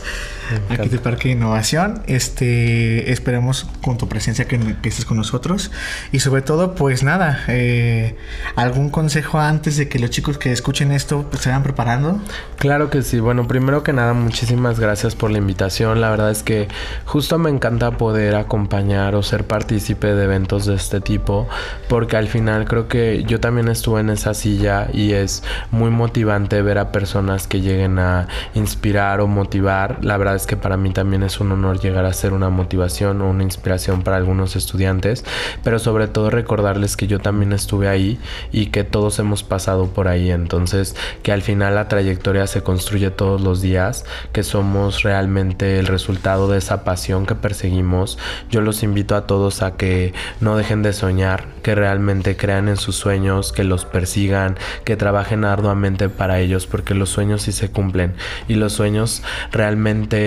Aquí 0.68 0.88
de 0.88 0.98
Parque 0.98 1.28
de 1.28 1.34
Innovación. 1.34 2.02
Este, 2.06 3.12
esperamos 3.12 3.66
con 3.82 3.98
tu 3.98 4.08
presencia 4.08 4.46
que, 4.46 4.58
que, 4.82 4.88
estés 4.88 5.04
con 5.04 5.16
nosotros. 5.16 5.70
Y 6.12 6.20
sobre 6.20 6.42
todo, 6.42 6.74
pues 6.74 7.02
nada, 7.02 7.44
eh, 7.48 8.16
¿algún 8.56 8.90
consejo 8.90 9.38
antes 9.38 9.76
de 9.76 9.88
que 9.88 9.98
los 9.98 10.10
chicos 10.10 10.38
que 10.38 10.52
escuchen 10.52 10.92
esto 10.92 11.26
pues, 11.30 11.42
se 11.42 11.50
vayan 11.50 11.62
preparando? 11.62 12.20
Claro 12.56 12.90
que 12.90 13.02
sí. 13.02 13.20
Bueno, 13.20 13.46
primero 13.48 13.82
que 13.82 13.92
nada, 13.92 14.12
muchísimas 14.12 14.78
gracias 14.78 15.14
por 15.14 15.30
la 15.30 15.38
invitación. 15.38 16.00
La 16.00 16.10
verdad 16.10 16.30
es 16.30 16.42
que 16.42 16.68
justo 17.04 17.38
me 17.38 17.50
encanta 17.50 17.92
poder 17.92 18.34
acompañar 18.34 19.14
o 19.14 19.22
ser 19.22 19.44
partícipe 19.46 20.14
de 20.14 20.24
eventos 20.24 20.66
de 20.66 20.74
este 20.74 21.00
tipo, 21.00 21.48
porque 21.88 22.16
al 22.16 22.28
final 22.28 22.64
creo 22.66 22.88
que 22.88 23.24
yo 23.24 23.40
también 23.40 23.68
estuve 23.68 24.00
en 24.00 24.10
esa 24.10 24.34
silla 24.34 24.88
y 24.92 25.12
es 25.12 25.42
muy 25.70 25.90
motivante 25.90 26.62
ver 26.62 26.78
a 26.78 26.92
personas 26.92 27.46
que 27.46 27.60
lleguen 27.60 27.98
a 27.98 28.28
inspirar 28.54 29.20
o 29.20 29.26
motivar. 29.26 29.98
La 30.02 30.16
verdad 30.16 30.36
es 30.42 30.48
que 30.48 30.56
para 30.56 30.76
mí 30.76 30.90
también 30.90 31.22
es 31.22 31.38
un 31.38 31.52
honor 31.52 31.78
llegar 31.78 32.04
a 32.04 32.12
ser 32.12 32.32
una 32.32 32.50
motivación 32.50 33.22
o 33.22 33.30
una 33.30 33.44
inspiración 33.44 34.02
para 34.02 34.16
algunos 34.16 34.56
estudiantes, 34.56 35.24
pero 35.62 35.78
sobre 35.78 36.08
todo 36.08 36.30
recordarles 36.30 36.96
que 36.96 37.06
yo 37.06 37.20
también 37.20 37.52
estuve 37.52 37.88
ahí 37.88 38.18
y 38.50 38.66
que 38.66 38.82
todos 38.82 39.20
hemos 39.20 39.44
pasado 39.44 39.86
por 39.86 40.08
ahí, 40.08 40.32
entonces 40.32 40.96
que 41.22 41.30
al 41.30 41.42
final 41.42 41.76
la 41.76 41.86
trayectoria 41.86 42.48
se 42.48 42.62
construye 42.64 43.12
todos 43.12 43.40
los 43.40 43.62
días, 43.62 44.04
que 44.32 44.42
somos 44.42 45.04
realmente 45.04 45.78
el 45.78 45.86
resultado 45.86 46.48
de 46.48 46.58
esa 46.58 46.82
pasión 46.82 47.24
que 47.24 47.36
perseguimos. 47.36 48.18
Yo 48.50 48.62
los 48.62 48.82
invito 48.82 49.14
a 49.14 49.28
todos 49.28 49.62
a 49.62 49.76
que 49.76 50.12
no 50.40 50.56
dejen 50.56 50.82
de 50.82 50.92
soñar, 50.92 51.44
que 51.62 51.76
realmente 51.76 52.36
crean 52.36 52.68
en 52.68 52.76
sus 52.76 52.96
sueños, 52.96 53.52
que 53.52 53.62
los 53.62 53.84
persigan, 53.84 54.56
que 54.84 54.96
trabajen 54.96 55.44
arduamente 55.44 56.08
para 56.08 56.40
ellos, 56.40 56.66
porque 56.66 56.94
los 56.94 57.10
sueños 57.10 57.42
sí 57.42 57.52
se 57.52 57.70
cumplen 57.70 58.14
y 58.48 58.54
los 58.54 58.72
sueños 58.72 59.22
realmente 59.52 60.21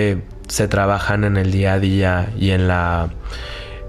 se 0.48 0.68
trabajan 0.68 1.24
en 1.24 1.36
el 1.36 1.50
día 1.50 1.74
a 1.74 1.78
día 1.80 2.32
y 2.38 2.50
en 2.50 2.68
la 2.68 3.10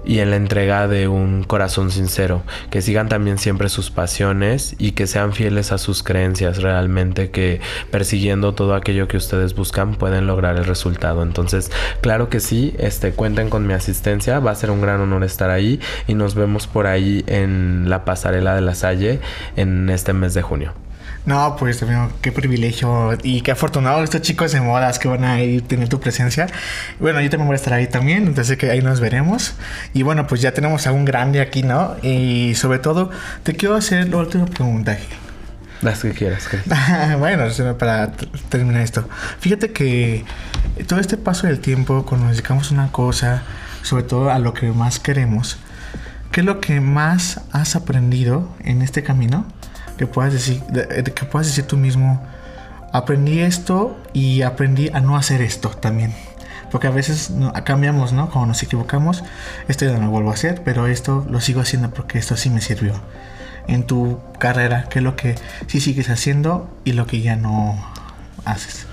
y 0.08 0.20
en 0.20 0.30
la 0.30 0.36
entrega 0.36 0.88
de 0.88 1.06
un 1.06 1.44
corazón 1.44 1.90
sincero, 1.90 2.42
que 2.70 2.80
sigan 2.80 3.10
también 3.10 3.36
siempre 3.36 3.68
sus 3.68 3.90
pasiones 3.90 4.74
y 4.78 4.92
que 4.92 5.06
sean 5.06 5.34
fieles 5.34 5.70
a 5.70 5.76
sus 5.76 6.02
creencias 6.02 6.62
realmente, 6.62 7.30
que 7.30 7.60
persiguiendo 7.90 8.54
todo 8.54 8.74
aquello 8.74 9.06
que 9.06 9.18
ustedes 9.18 9.54
buscan 9.54 9.96
pueden 9.96 10.26
lograr 10.26 10.56
el 10.56 10.64
resultado. 10.64 11.22
Entonces, 11.22 11.70
claro 12.00 12.30
que 12.30 12.40
sí, 12.40 12.74
este 12.78 13.12
cuenten 13.12 13.50
con 13.50 13.66
mi 13.66 13.74
asistencia, 13.74 14.40
va 14.40 14.52
a 14.52 14.54
ser 14.54 14.70
un 14.70 14.80
gran 14.80 15.00
honor 15.02 15.24
estar 15.24 15.50
ahí 15.50 15.78
y 16.06 16.14
nos 16.14 16.34
vemos 16.34 16.66
por 16.66 16.86
ahí 16.86 17.22
en 17.26 17.90
la 17.90 18.06
pasarela 18.06 18.54
de 18.54 18.62
la 18.62 18.74
Salle 18.74 19.20
en 19.56 19.90
este 19.90 20.14
mes 20.14 20.32
de 20.32 20.40
junio. 20.40 20.87
No, 21.26 21.56
pues 21.56 21.78
también 21.78 22.08
qué 22.22 22.32
privilegio 22.32 23.18
y 23.22 23.42
qué 23.42 23.50
afortunado 23.52 24.02
estos 24.02 24.22
chicos 24.22 24.52
de 24.52 24.60
modas 24.60 24.98
que 24.98 25.08
van 25.08 25.24
a 25.24 25.40
ir 25.42 25.62
tener 25.62 25.88
tu 25.88 26.00
presencia. 26.00 26.46
Bueno, 27.00 27.20
yo 27.20 27.28
también 27.28 27.46
voy 27.46 27.54
a 27.54 27.56
estar 27.56 27.74
ahí 27.74 27.86
también, 27.86 28.26
entonces 28.26 28.56
que 28.56 28.70
ahí 28.70 28.80
nos 28.80 29.00
veremos. 29.00 29.54
Y 29.92 30.02
bueno, 30.02 30.26
pues 30.26 30.40
ya 30.40 30.52
tenemos 30.52 30.86
a 30.86 30.92
un 30.92 31.04
grande 31.04 31.40
aquí, 31.40 31.62
¿no? 31.62 31.96
Y 32.02 32.54
sobre 32.54 32.78
todo, 32.78 33.10
te 33.42 33.54
quiero 33.54 33.74
hacer 33.74 34.08
la 34.08 34.16
última 34.18 34.46
pregunta. 34.46 34.96
Las 35.82 36.00
que 36.00 36.10
quieras. 36.10 36.48
bueno, 37.18 37.44
para 37.76 38.12
terminar 38.48 38.82
esto. 38.82 39.08
Fíjate 39.38 39.70
que 39.70 40.24
todo 40.86 40.98
este 40.98 41.16
paso 41.16 41.46
del 41.46 41.60
tiempo, 41.60 42.04
cuando 42.04 42.26
nos 42.26 42.36
dedicamos 42.36 42.70
a 42.70 42.74
una 42.74 42.90
cosa, 42.90 43.42
sobre 43.82 44.02
todo 44.02 44.30
a 44.30 44.38
lo 44.38 44.54
que 44.54 44.72
más 44.72 44.98
queremos, 44.98 45.58
¿qué 46.32 46.40
es 46.40 46.46
lo 46.46 46.60
que 46.60 46.80
más 46.80 47.42
has 47.52 47.76
aprendido 47.76 48.48
en 48.60 48.82
este 48.82 49.04
camino? 49.04 49.46
Que 49.98 50.06
puedas 50.06 50.32
decir, 50.32 50.62
que 50.62 51.24
puedas 51.26 51.48
decir 51.48 51.64
tú 51.64 51.76
mismo, 51.76 52.22
aprendí 52.92 53.40
esto 53.40 54.00
y 54.14 54.40
aprendí 54.42 54.88
a 54.88 55.00
no 55.00 55.16
hacer 55.16 55.42
esto 55.42 55.68
también. 55.68 56.14
Porque 56.70 56.86
a 56.86 56.90
veces 56.90 57.32
cambiamos, 57.64 58.12
¿no? 58.12 58.30
Cuando 58.30 58.48
nos 58.48 58.62
equivocamos, 58.62 59.24
esto 59.68 59.84
ya 59.84 59.92
no 59.92 60.06
lo 60.06 60.10
vuelvo 60.10 60.30
a 60.30 60.34
hacer, 60.34 60.62
pero 60.64 60.86
esto 60.86 61.26
lo 61.28 61.40
sigo 61.40 61.60
haciendo 61.60 61.90
porque 61.90 62.18
esto 62.18 62.36
sí 62.36 62.50
me 62.50 62.60
sirvió. 62.60 62.94
En 63.66 63.84
tu 63.84 64.20
carrera, 64.38 64.86
¿qué 64.88 65.00
es 65.00 65.02
lo 65.02 65.16
que 65.16 65.34
sí 65.66 65.80
sigues 65.80 66.08
haciendo 66.08 66.70
y 66.84 66.92
lo 66.92 67.06
que 67.06 67.20
ya 67.20 67.36
no 67.36 67.78
haces? 68.44 68.86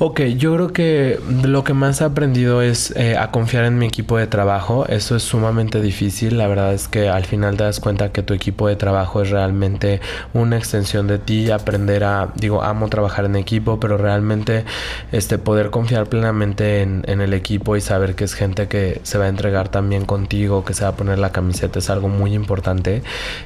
Ok, 0.00 0.22
yo 0.22 0.54
creo 0.54 0.72
que 0.72 1.20
lo 1.44 1.62
que 1.62 1.72
más 1.72 2.00
he 2.00 2.04
aprendido 2.04 2.62
es 2.62 2.90
eh, 2.96 3.16
a 3.16 3.30
confiar 3.30 3.64
en 3.64 3.78
mi 3.78 3.86
equipo 3.86 4.18
de 4.18 4.26
trabajo. 4.26 4.86
Eso 4.88 5.14
es 5.14 5.22
sumamente 5.22 5.80
difícil. 5.80 6.36
La 6.36 6.48
verdad 6.48 6.74
es 6.74 6.88
que 6.88 7.08
al 7.08 7.24
final 7.24 7.56
te 7.56 7.62
das 7.62 7.78
cuenta 7.78 8.10
que 8.10 8.24
tu 8.24 8.34
equipo 8.34 8.66
de 8.66 8.74
trabajo 8.74 9.22
es 9.22 9.30
realmente 9.30 10.00
una 10.32 10.58
extensión 10.58 11.06
de 11.06 11.20
ti. 11.20 11.48
Aprender 11.52 12.02
a, 12.02 12.32
digo, 12.34 12.64
amo 12.64 12.88
trabajar 12.88 13.26
en 13.26 13.36
equipo, 13.36 13.78
pero 13.78 13.96
realmente 13.96 14.64
este, 15.12 15.38
poder 15.38 15.70
confiar 15.70 16.06
plenamente 16.08 16.82
en, 16.82 17.04
el 17.06 17.32
equipo 17.32 17.76
y 17.76 17.80
saber 17.80 18.16
que 18.16 18.24
es 18.24 18.34
gente 18.34 18.66
que 18.66 19.00
se 19.04 19.16
va 19.18 19.26
a 19.26 19.28
entregar 19.28 19.68
también 19.68 20.06
contigo, 20.06 20.64
que 20.64 20.74
se 20.74 20.82
va 20.82 20.90
a 20.90 20.96
poner 20.96 21.20
la 21.20 21.30
camiseta, 21.30 21.78
es 21.78 21.88
algo 21.88 22.08
muy 22.08 22.34
importante. 22.34 23.04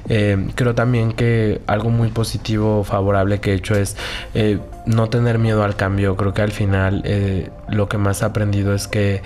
Eh, 0.08 0.48
creo 0.54 0.74
también 0.74 1.12
que 1.12 1.60
algo 1.66 1.90
muy 1.90 2.08
positivo, 2.08 2.84
favorable 2.84 3.40
que 3.40 3.52
he 3.52 3.54
hecho 3.54 3.74
es 3.74 3.96
eh, 4.32 4.58
no 4.88 5.08
tener 5.10 5.38
miedo 5.38 5.62
al 5.62 5.76
cambio. 5.76 6.16
Creo 6.16 6.34
que 6.34 6.42
al 6.42 6.50
final 6.50 7.02
eh, 7.04 7.50
lo 7.68 7.88
que 7.88 7.98
más 7.98 8.22
he 8.22 8.24
aprendido 8.24 8.74
es 8.74 8.88
que 8.88 9.22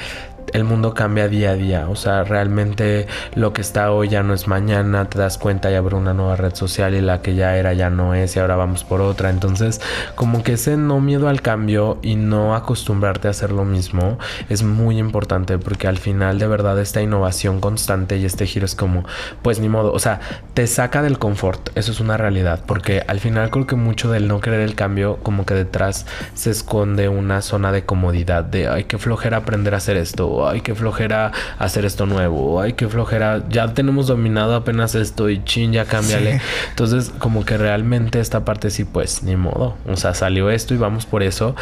el 0.52 0.64
mundo 0.64 0.94
cambia 0.94 1.28
día 1.28 1.50
a 1.50 1.54
día. 1.54 1.88
O 1.88 1.96
sea, 1.96 2.24
realmente 2.24 3.06
lo 3.34 3.52
que 3.52 3.60
está 3.60 3.90
hoy 3.90 4.08
ya 4.08 4.22
no 4.22 4.34
es 4.34 4.48
mañana. 4.48 5.06
Te 5.06 5.18
das 5.18 5.38
cuenta 5.38 5.70
y 5.70 5.74
abre 5.74 5.96
una 5.96 6.14
nueva 6.14 6.36
red 6.36 6.54
social 6.54 6.94
y 6.94 7.00
la 7.00 7.22
que 7.22 7.34
ya 7.34 7.56
era 7.56 7.72
ya 7.72 7.90
no 7.90 8.14
es 8.14 8.36
y 8.36 8.38
ahora 8.38 8.56
vamos 8.56 8.84
por 8.84 9.00
otra. 9.00 9.30
Entonces, 9.30 9.80
como 10.14 10.42
que 10.42 10.54
ese 10.54 10.76
no 10.76 11.00
miedo 11.00 11.28
al 11.28 11.42
cambio 11.42 11.98
y 12.02 12.16
no 12.16 12.54
acostumbrarte 12.54 13.28
a 13.28 13.32
hacer 13.32 13.52
lo 13.52 13.64
mismo 13.64 14.18
es 14.48 14.62
muy 14.62 14.98
importante 14.98 15.58
porque 15.58 15.88
al 15.88 15.98
final 15.98 16.38
de 16.38 16.46
verdad 16.46 16.78
esta 16.78 17.02
innovación 17.02 17.60
constante 17.60 18.18
y 18.18 18.24
este 18.24 18.46
giro 18.46 18.66
es 18.66 18.74
como, 18.74 19.04
pues 19.42 19.60
ni 19.60 19.68
modo. 19.68 19.92
O 19.92 19.98
sea, 19.98 20.20
te 20.54 20.66
saca 20.66 21.02
del 21.02 21.18
confort. 21.18 21.70
Eso 21.76 21.92
es 21.92 22.00
una 22.00 22.16
realidad 22.16 22.60
porque 22.66 23.02
al 23.06 23.20
final 23.20 23.50
creo 23.50 23.66
que 23.66 23.76
mucho 23.76 24.10
del 24.10 24.28
no 24.28 24.40
querer 24.40 24.60
el 24.60 24.74
cambio, 24.74 25.18
como 25.22 25.46
que 25.46 25.54
detrás 25.54 26.06
se 26.34 26.50
esconde 26.50 27.08
una 27.08 27.42
zona 27.42 27.72
de 27.72 27.84
comodidad 27.84 28.44
de, 28.44 28.68
ay, 28.68 28.84
qué 28.84 28.98
flojera 28.98 29.38
aprender 29.38 29.74
a 29.74 29.78
hacer 29.78 29.96
esto 29.96 30.41
ay, 30.48 30.60
qué 30.60 30.74
flojera 30.74 31.32
hacer 31.58 31.84
esto 31.84 32.06
nuevo, 32.06 32.60
ay, 32.60 32.74
qué 32.74 32.88
flojera, 32.88 33.42
ya 33.48 33.74
tenemos 33.74 34.06
dominado 34.06 34.54
apenas 34.54 34.94
esto 34.94 35.28
y 35.30 35.42
chin, 35.44 35.72
ya 35.72 35.84
cámbiale. 35.84 36.40
Entonces, 36.70 37.12
como 37.18 37.44
que 37.44 37.58
realmente 37.58 38.20
esta 38.20 38.44
parte 38.44 38.70
sí, 38.70 38.84
pues, 38.84 39.22
ni 39.22 39.36
modo. 39.36 39.76
O 39.88 39.96
sea, 39.96 40.14
salió 40.14 40.50
esto 40.50 40.74
y 40.74 40.76
vamos 40.76 41.06
por 41.06 41.22
eso. 41.22 41.54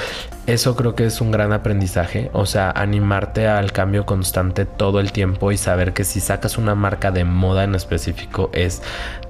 Eso 0.46 0.76
creo 0.76 0.94
que 0.94 1.06
es 1.06 1.20
un 1.20 1.30
gran 1.30 1.52
aprendizaje. 1.52 2.30
O 2.32 2.46
sea, 2.46 2.70
animarte 2.70 3.46
al 3.46 3.72
cambio 3.72 4.06
constante 4.06 4.64
todo 4.64 5.00
el 5.00 5.12
tiempo 5.12 5.52
y 5.52 5.56
saber 5.56 5.92
que 5.92 6.04
si 6.04 6.20
sacas 6.20 6.58
una 6.58 6.74
marca 6.74 7.10
de 7.10 7.24
moda 7.24 7.64
en 7.64 7.74
específico 7.74 8.50
es 8.52 8.82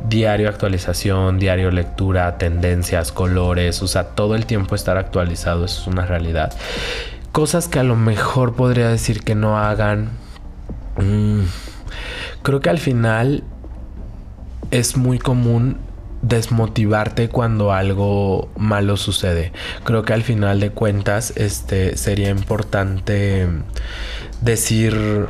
diario 0.09 0.49
actualización, 0.49 1.39
diario 1.39 1.71
lectura, 1.71 2.39
tendencias, 2.39 3.13
colores, 3.13 3.83
o 3.83 3.89
sea, 3.89 4.05
todo 4.05 4.35
el 4.35 4.47
tiempo 4.47 4.75
estar 4.75 4.97
actualizado, 4.97 5.65
eso 5.65 5.83
es 5.83 5.87
una 5.87 6.07
realidad. 6.07 6.53
Cosas 7.33 7.69
que 7.69 7.79
a 7.79 7.85
lo 7.85 7.97
mejor 7.97 8.55
podría 8.55 8.89
decir 8.89 9.23
que 9.23 9.35
no 9.35 9.59
hagan. 9.59 10.11
Mm, 10.97 11.43
creo 12.43 12.61
que 12.61 12.71
al 12.71 12.79
final 12.79 13.45
es 14.71 14.97
muy 14.97 15.19
común 15.19 15.79
desmotivarte 16.23 17.29
cuando 17.29 17.73
algo 17.73 18.51
malo 18.57 18.97
sucede. 18.97 19.53
Creo 19.85 20.03
que 20.03 20.13
al 20.13 20.23
final 20.23 20.61
de 20.61 20.71
cuentas 20.71 21.33
este 21.37 21.97
sería 21.97 22.31
importante 22.31 23.49
decir 24.41 25.29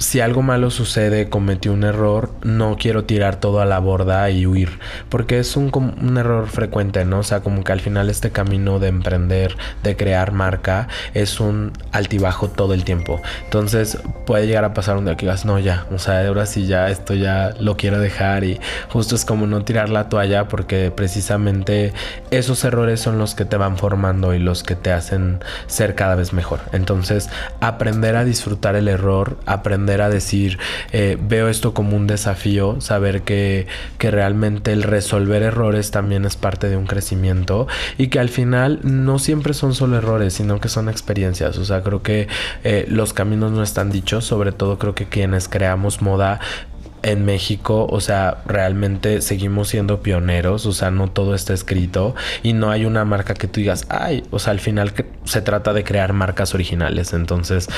si 0.00 0.20
algo 0.20 0.40
malo 0.40 0.70
sucede, 0.70 1.28
cometí 1.28 1.68
un 1.68 1.84
error, 1.84 2.30
no 2.42 2.78
quiero 2.80 3.04
tirar 3.04 3.36
todo 3.36 3.60
a 3.60 3.66
la 3.66 3.78
borda 3.78 4.30
y 4.30 4.46
huir, 4.46 4.78
porque 5.10 5.38
es 5.38 5.58
un, 5.58 5.70
error 6.16 6.48
frecuente, 6.48 7.04
¿no? 7.04 7.18
O 7.18 7.22
sea, 7.22 7.40
como 7.40 7.62
que 7.64 7.72
al 7.72 7.80
final 7.80 8.08
este 8.08 8.30
camino 8.30 8.78
de 8.78 8.88
emprender, 8.88 9.58
de 9.82 9.96
crear 9.96 10.32
marca, 10.32 10.88
es 11.12 11.38
un 11.38 11.72
altibajo 11.92 12.48
todo 12.48 12.72
el 12.72 12.84
tiempo. 12.84 13.20
Entonces 13.44 13.98
puede 14.24 14.46
llegar 14.46 14.64
a 14.64 14.72
pasar 14.72 14.96
un 14.96 15.04
día 15.04 15.18
que 15.18 15.26
digas, 15.26 15.44
no, 15.44 15.58
ya, 15.58 15.86
o 15.92 15.98
sea, 15.98 16.26
ahora 16.26 16.46
sí 16.46 16.66
ya, 16.66 16.88
esto 16.88 17.12
ya 17.12 17.52
lo 17.60 17.76
quiero 17.76 17.98
dejar 17.98 18.44
y 18.44 18.58
justo 18.88 19.14
es 19.14 19.26
como 19.26 19.46
no 19.46 19.64
tirar 19.64 19.90
la 19.90 20.08
toalla 20.08 20.48
porque 20.48 20.90
precisamente 20.90 21.92
esos 22.30 22.64
errores 22.64 23.00
son 23.00 23.18
los 23.18 23.34
que 23.34 23.44
te 23.44 23.58
van 23.58 23.76
formando 23.76 24.32
y 24.32 24.38
los 24.38 24.62
que 24.62 24.76
te 24.76 24.92
hacen 24.92 25.40
ser 25.66 25.94
cada 25.94 26.14
vez 26.14 26.32
mejor. 26.32 26.60
Entonces, 26.72 27.28
aprender 27.60 28.16
a 28.16 28.24
disfrutar 28.24 28.76
el 28.76 28.88
error, 28.88 29.36
aprender 29.44 29.89
a 30.00 30.08
decir, 30.08 30.58
eh, 30.92 31.18
veo 31.20 31.48
esto 31.48 31.74
como 31.74 31.96
un 31.96 32.06
desafío, 32.06 32.80
saber 32.80 33.22
que, 33.22 33.66
que 33.98 34.10
realmente 34.10 34.72
el 34.72 34.82
resolver 34.82 35.42
errores 35.42 35.90
también 35.90 36.24
es 36.24 36.36
parte 36.36 36.68
de 36.68 36.76
un 36.76 36.86
crecimiento 36.86 37.66
y 37.98 38.08
que 38.08 38.20
al 38.20 38.28
final 38.28 38.80
no 38.82 39.18
siempre 39.18 39.52
son 39.54 39.74
solo 39.74 39.98
errores, 39.98 40.34
sino 40.34 40.60
que 40.60 40.68
son 40.68 40.88
experiencias. 40.88 41.58
O 41.58 41.64
sea, 41.64 41.82
creo 41.82 42.02
que 42.02 42.28
eh, 42.64 42.86
los 42.88 43.12
caminos 43.12 43.52
no 43.52 43.62
están 43.62 43.90
dichos, 43.90 44.24
sobre 44.24 44.52
todo 44.52 44.78
creo 44.78 44.94
que 44.94 45.06
quienes 45.06 45.48
creamos 45.48 46.02
moda 46.02 46.40
en 47.02 47.24
México, 47.24 47.86
o 47.90 48.00
sea, 48.00 48.42
realmente 48.46 49.22
seguimos 49.22 49.68
siendo 49.68 50.02
pioneros, 50.02 50.66
o 50.66 50.72
sea, 50.72 50.90
no 50.90 51.08
todo 51.08 51.34
está 51.34 51.54
escrito 51.54 52.14
y 52.42 52.52
no 52.52 52.70
hay 52.70 52.84
una 52.84 53.04
marca 53.04 53.34
que 53.34 53.48
tú 53.48 53.60
digas, 53.60 53.86
ay, 53.88 54.24
o 54.30 54.38
sea, 54.38 54.52
al 54.52 54.60
final 54.60 54.92
se 55.24 55.42
trata 55.42 55.72
de 55.72 55.84
crear 55.84 56.12
marcas 56.12 56.54
originales, 56.54 57.12
entonces 57.12 57.68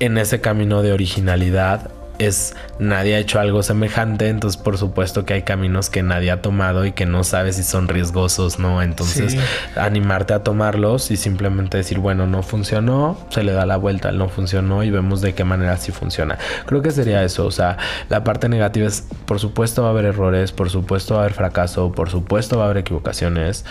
en 0.00 0.18
ese 0.18 0.40
camino 0.40 0.82
de 0.82 0.92
originalidad 0.92 1.90
es 2.18 2.54
nadie 2.78 3.14
ha 3.14 3.18
hecho 3.18 3.40
algo 3.40 3.62
semejante, 3.62 4.28
entonces 4.28 4.60
por 4.60 4.78
supuesto 4.78 5.24
que 5.24 5.34
hay 5.34 5.42
caminos 5.42 5.90
que 5.90 6.02
nadie 6.02 6.30
ha 6.30 6.42
tomado 6.42 6.86
y 6.86 6.92
que 6.92 7.06
no 7.06 7.24
sabes 7.24 7.56
si 7.56 7.62
son 7.62 7.88
riesgosos, 7.88 8.58
¿no? 8.58 8.82
Entonces 8.82 9.36
animarte 9.76 10.34
a 10.34 10.42
tomarlos 10.42 11.10
y 11.10 11.16
simplemente 11.16 11.76
decir, 11.76 11.98
bueno, 11.98 12.26
no 12.26 12.42
funcionó, 12.42 13.18
se 13.30 13.42
le 13.42 13.52
da 13.52 13.66
la 13.66 13.76
vuelta, 13.76 14.12
no 14.12 14.28
funcionó 14.28 14.82
y 14.82 14.90
vemos 14.90 15.20
de 15.20 15.34
qué 15.34 15.44
manera 15.44 15.76
sí 15.76 15.92
funciona. 15.92 16.38
Creo 16.66 16.82
que 16.82 16.90
sería 16.90 17.22
eso, 17.22 17.46
o 17.46 17.50
sea, 17.50 17.76
la 18.08 18.24
parte 18.24 18.48
negativa 18.48 18.86
es, 18.86 19.06
por 19.26 19.38
supuesto 19.38 19.82
va 19.82 19.88
a 19.88 19.90
haber 19.90 20.06
errores, 20.06 20.52
por 20.52 20.70
supuesto 20.70 21.14
va 21.14 21.20
a 21.20 21.24
haber 21.24 21.34
fracaso, 21.34 21.92
por 21.92 22.10
supuesto 22.10 22.58
va 22.58 22.64
a 22.64 22.66
haber 22.66 22.78
equivocaciones, 22.78 23.64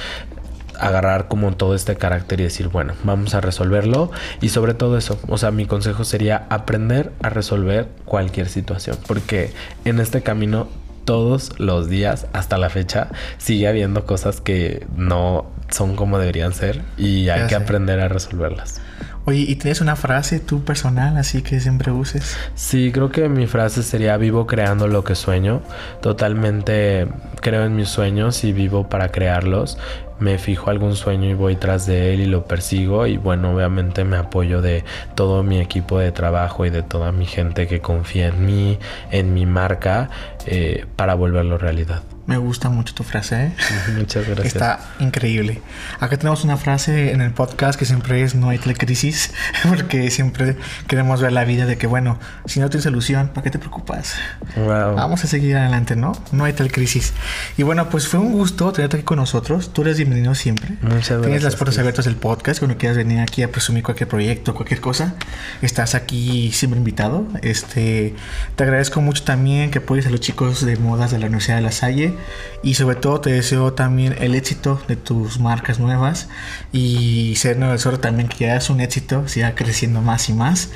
agarrar 0.79 1.27
como 1.27 1.53
todo 1.53 1.75
este 1.75 1.95
carácter 1.95 2.39
y 2.39 2.43
decir, 2.43 2.69
bueno, 2.69 2.93
vamos 3.03 3.35
a 3.35 3.41
resolverlo. 3.41 4.11
Y 4.41 4.49
sobre 4.49 4.73
todo 4.73 4.97
eso, 4.97 5.19
o 5.27 5.37
sea, 5.37 5.51
mi 5.51 5.65
consejo 5.65 6.03
sería 6.03 6.45
aprender 6.49 7.11
a 7.21 7.29
resolver 7.29 7.87
cualquier 8.05 8.49
situación. 8.49 8.97
Porque 9.07 9.53
en 9.85 9.99
este 9.99 10.21
camino 10.21 10.67
todos 11.05 11.57
los 11.59 11.87
días 11.87 12.27
hasta 12.33 12.57
la 12.57 12.69
fecha 12.69 13.09
sigue 13.37 13.67
habiendo 13.67 14.05
cosas 14.05 14.41
que 14.41 14.85
no 14.95 15.45
son 15.69 15.95
como 15.95 16.19
deberían 16.19 16.53
ser 16.53 16.81
y 16.97 17.29
hay 17.29 17.47
que 17.47 17.55
aprender 17.55 17.99
a 17.99 18.07
resolverlas. 18.07 18.81
Oye, 19.27 19.39
¿y 19.39 19.55
tienes 19.55 19.81
una 19.81 19.95
frase 19.95 20.39
tú 20.39 20.63
personal 20.63 21.17
así 21.17 21.41
que 21.41 21.59
siempre 21.59 21.91
uses? 21.91 22.37
Sí, 22.53 22.91
creo 22.93 23.09
que 23.09 23.27
mi 23.27 23.47
frase 23.47 23.81
sería 23.81 24.17
vivo 24.17 24.45
creando 24.45 24.87
lo 24.87 25.03
que 25.03 25.15
sueño. 25.15 25.63
Totalmente 26.01 27.07
creo 27.41 27.65
en 27.65 27.75
mis 27.75 27.89
sueños 27.89 28.43
y 28.43 28.53
vivo 28.53 28.87
para 28.87 29.09
crearlos 29.09 29.79
me 30.19 30.37
fijo 30.37 30.69
algún 30.69 30.95
sueño 30.95 31.29
y 31.29 31.33
voy 31.33 31.55
tras 31.55 31.85
de 31.85 32.13
él 32.13 32.21
y 32.21 32.25
lo 32.25 32.45
persigo 32.45 33.07
y 33.07 33.17
bueno 33.17 33.53
obviamente 33.53 34.03
me 34.03 34.17
apoyo 34.17 34.61
de 34.61 34.83
todo 35.15 35.43
mi 35.43 35.59
equipo 35.59 35.99
de 35.99 36.11
trabajo 36.11 36.65
y 36.65 36.69
de 36.69 36.83
toda 36.83 37.11
mi 37.11 37.25
gente 37.25 37.67
que 37.67 37.81
confía 37.81 38.27
en 38.27 38.45
mí, 38.45 38.79
en 39.11 39.33
mi 39.33 39.45
marca 39.45 40.09
eh, 40.45 40.85
para 40.95 41.15
volverlo 41.15 41.57
realidad. 41.57 42.03
Me 42.27 42.37
gusta 42.37 42.69
mucho 42.69 42.95
tu 42.95 43.03
frase, 43.03 43.35
¿eh? 43.35 43.51
Muchas 43.97 44.25
gracias. 44.25 44.47
Está 44.47 44.79
increíble. 44.99 45.61
Acá 45.99 46.17
tenemos 46.17 46.43
una 46.43 46.57
frase 46.57 47.11
en 47.11 47.21
el 47.21 47.31
podcast 47.31 47.77
que 47.77 47.85
siempre 47.85 48.23
es 48.23 48.33
no 48.33 48.49
hay 48.49 48.57
crisis, 48.57 49.31
porque 49.69 50.09
siempre 50.09 50.55
queremos 50.87 51.21
ver 51.21 51.33
la 51.33 51.45
vida 51.45 51.67
de 51.67 51.77
que, 51.77 51.85
bueno, 51.85 52.19
si 52.45 52.59
no 52.59 52.69
tienes 52.69 52.83
solución, 52.83 53.29
¿para 53.29 53.43
qué 53.43 53.51
te 53.51 53.59
preocupas? 53.59 54.15
Vamos 54.55 55.23
a 55.23 55.27
seguir 55.27 55.55
adelante, 55.55 55.95
¿no? 55.95 56.13
No 56.31 56.45
hay 56.45 56.53
tal 56.53 56.71
crisis. 56.71 57.13
Y 57.57 57.63
bueno, 57.63 57.89
pues 57.89 58.07
fue 58.07 58.19
un 58.19 58.31
gusto 58.31 58.71
tenerte 58.71 58.97
aquí 58.97 59.05
con 59.05 59.17
nosotros. 59.17 59.71
Tú 59.71 59.83
eres 59.83 59.97
bienvenido 59.97 60.33
siempre. 60.33 60.69
Muchas 60.81 60.89
gracias. 60.89 61.21
Tienes 61.21 61.43
las 61.43 61.55
puertas 61.55 61.77
abiertas 61.77 62.05
del 62.05 62.15
podcast. 62.15 62.59
Cuando 62.59 62.77
quieras 62.77 62.97
venir 62.97 63.19
aquí 63.19 63.43
a 63.43 63.51
presumir 63.51 63.83
cualquier 63.83 64.09
proyecto, 64.09 64.55
cualquier 64.55 64.81
cosa, 64.81 65.15
estás 65.61 65.93
aquí 65.93 66.51
siempre 66.51 66.79
invitado. 66.79 67.27
Este, 67.43 68.15
te 68.55 68.63
agradezco 68.63 69.01
mucho 69.01 69.23
también 69.23 69.69
que 69.69 69.77
apoyes 69.77 70.07
a 70.07 70.09
los 70.09 70.21
chicos 70.21 70.34
de 70.35 70.75
modas 70.75 71.11
de 71.11 71.19
la 71.19 71.27
Universidad 71.27 71.55
de 71.55 71.61
La 71.61 71.71
Salle 71.71 72.13
y 72.61 72.73
sobre 72.73 72.97
todo 72.97 73.21
te 73.21 73.31
deseo 73.31 73.71
también 73.71 74.15
el 74.19 74.35
éxito 74.35 74.81
de 74.87 74.97
tus 74.97 75.39
marcas 75.39 75.79
nuevas 75.79 76.27
y 76.73 77.35
ser 77.37 77.57
tesoro 77.57 77.99
también 77.99 78.27
que 78.27 78.45
ya 78.45 78.57
es 78.57 78.69
un 78.69 78.81
éxito, 78.81 79.27
siga 79.29 79.55
creciendo 79.55 80.01
más 80.01 80.27
y 80.27 80.33
más. 80.33 80.71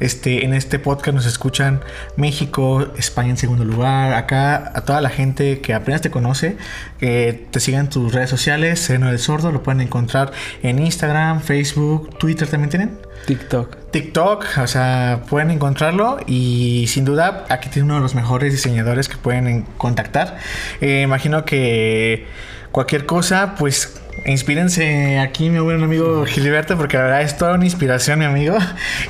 Este, 0.00 0.46
en 0.46 0.54
este 0.54 0.78
podcast 0.78 1.14
nos 1.14 1.26
escuchan 1.26 1.82
México, 2.16 2.88
España 2.96 3.30
en 3.30 3.36
segundo 3.36 3.66
lugar, 3.66 4.14
acá 4.14 4.72
a 4.74 4.80
toda 4.80 5.02
la 5.02 5.10
gente 5.10 5.60
que 5.60 5.74
apenas 5.74 6.00
te 6.00 6.10
conoce, 6.10 6.56
que 6.98 7.46
te 7.50 7.60
sigan 7.60 7.90
tus 7.90 8.14
redes 8.14 8.30
sociales, 8.30 8.80
Sereno 8.80 9.08
del 9.08 9.18
Sordo, 9.18 9.52
lo 9.52 9.62
pueden 9.62 9.82
encontrar 9.82 10.32
en 10.62 10.78
Instagram, 10.78 11.42
Facebook, 11.42 12.18
Twitter 12.18 12.48
también 12.48 12.70
tienen. 12.70 13.11
TikTok. 13.26 13.76
TikTok, 13.90 14.44
o 14.58 14.66
sea, 14.66 15.22
pueden 15.28 15.50
encontrarlo 15.50 16.18
y 16.26 16.86
sin 16.88 17.04
duda 17.04 17.44
aquí 17.48 17.68
tiene 17.68 17.84
uno 17.86 17.96
de 17.96 18.00
los 18.00 18.14
mejores 18.14 18.52
diseñadores 18.52 19.08
que 19.08 19.16
pueden 19.16 19.62
contactar. 19.76 20.38
Eh, 20.80 21.02
imagino 21.02 21.44
que 21.44 22.26
cualquier 22.72 23.06
cosa, 23.06 23.54
pues 23.58 24.01
Inspírense 24.24 25.18
aquí, 25.18 25.50
mi 25.50 25.58
buen 25.58 25.82
amigo 25.82 26.24
Gilberto, 26.26 26.76
porque 26.76 26.96
la 26.96 27.04
verdad 27.04 27.22
es 27.22 27.36
toda 27.36 27.54
una 27.54 27.64
inspiración, 27.64 28.20
mi 28.20 28.24
amigo. 28.24 28.56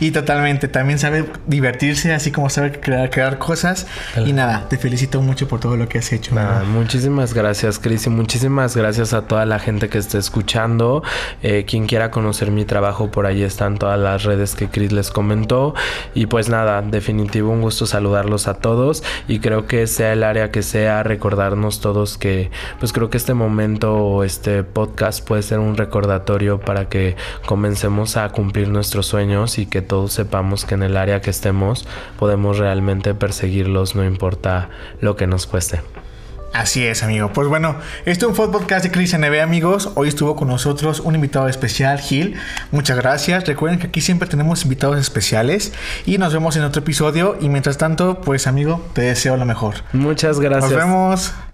Y 0.01 0.11
totalmente, 0.11 0.69
también 0.69 0.99
sabe 0.99 1.27
divertirse, 1.47 2.13
así 2.15 2.33
como 2.33 2.49
sabe 2.49 2.73
crear, 2.73 3.11
crear 3.11 3.39
cosas. 3.39 3.87
Y 4.25 4.33
nada, 4.33 4.67
te 4.69 4.79
felicito 4.79 5.21
mucho 5.21 5.49
por 5.49 5.61
todo 5.61 5.77
lo 5.77 5.89
que 5.89 5.99
has 5.99 6.13
hecho. 6.13 6.35
muchísimas 6.67 7.35
gracias, 7.35 7.79
Cris, 7.79 8.07
y 8.07 8.11
muchísimas 8.11 8.75
gracias 8.75 9.13
a 9.13 9.23
toda 9.23 9.45
la 9.45 9.59
gente 9.59 9.89
que 9.89 9.99
esté 9.99 10.19
escuchando. 10.19 11.03
Eh, 11.43 11.65
quien 11.67 11.87
quiera 11.87 12.11
conocer 12.11 12.51
mi 12.51 12.65
trabajo, 12.65 13.11
por 13.11 13.27
ahí 13.27 13.43
están 13.43 13.77
todas 13.79 13.99
las 13.99 14.23
redes 14.23 14.55
que 14.55 14.69
Cris 14.69 14.93
les 14.93 15.11
comentó. 15.11 15.75
Y 16.15 16.27
pues 16.27 16.49
nada, 16.49 16.81
definitivo, 16.81 17.51
un 17.51 17.61
gusto 17.61 17.87
saludarlos 17.87 18.49
a 18.49 18.55
todos. 18.55 19.03
Y 19.29 19.41
creo 19.41 19.67
que 19.67 19.87
sea 19.87 20.15
el 20.15 20.25
área 20.25 20.51
que 20.51 20.63
sea, 20.63 21.03
recordarnos 21.03 21.81
todos 21.81 22.17
que, 22.17 22.51
pues 22.81 22.93
creo 22.95 23.11
que 23.11 23.19
este 23.19 23.35
momento, 23.35 24.25
este 24.25 24.63
podcast, 24.93 25.27
puede 25.27 25.43
ser 25.43 25.59
un 25.59 25.77
recordatorio 25.77 26.61
para 26.61 26.89
que 26.89 27.17
comencemos 27.47 28.19
a 28.19 28.29
cumplir 28.29 28.69
nuestros 28.69 29.07
sueños 29.07 29.59
y 29.59 29.65
que 29.65 29.81
todos 29.81 30.13
sepamos 30.13 30.67
que 30.67 30.75
en 30.75 30.83
el 30.83 30.99
área 30.99 31.23
que 31.23 31.31
estemos 31.31 31.87
podemos 32.19 32.59
realmente 32.59 33.15
perseguirlos, 33.15 33.95
no 33.95 34.05
importa 34.05 34.69
lo 35.01 35.17
que 35.17 35.27
nos 35.27 35.47
cueste. 35.47 35.81
Así 36.53 36.85
es, 36.85 37.03
amigo. 37.03 37.33
Pues 37.33 37.49
bueno, 37.49 37.77
este 38.05 38.27
fue 38.27 38.45
un 38.45 38.53
podcast 38.53 38.85
de 38.85 38.91
Cris 38.91 39.17
NB, 39.17 39.41
amigos. 39.41 39.93
Hoy 39.95 40.09
estuvo 40.09 40.37
con 40.37 40.49
nosotros 40.49 41.01
un 41.01 41.15
invitado 41.15 41.49
especial, 41.49 41.99
Gil. 41.99 42.37
Muchas 42.71 42.99
gracias. 42.99 43.47
Recuerden 43.47 43.81
que 43.81 43.87
aquí 43.87 44.03
siempre 44.03 44.29
tenemos 44.29 44.65
invitados 44.65 44.99
especiales 44.99 45.73
y 46.05 46.19
nos 46.19 46.35
vemos 46.35 46.55
en 46.57 46.65
otro 46.65 46.83
episodio. 46.83 47.39
Y 47.41 47.49
mientras 47.49 47.79
tanto, 47.79 48.21
pues, 48.21 48.47
amigo, 48.47 48.87
te 48.93 49.01
deseo 49.01 49.39
lo 49.39 49.47
mejor. 49.47 49.77
Muchas 49.95 50.41
gracias. 50.41 50.71
Nos 50.71 50.79
vemos. 50.79 51.33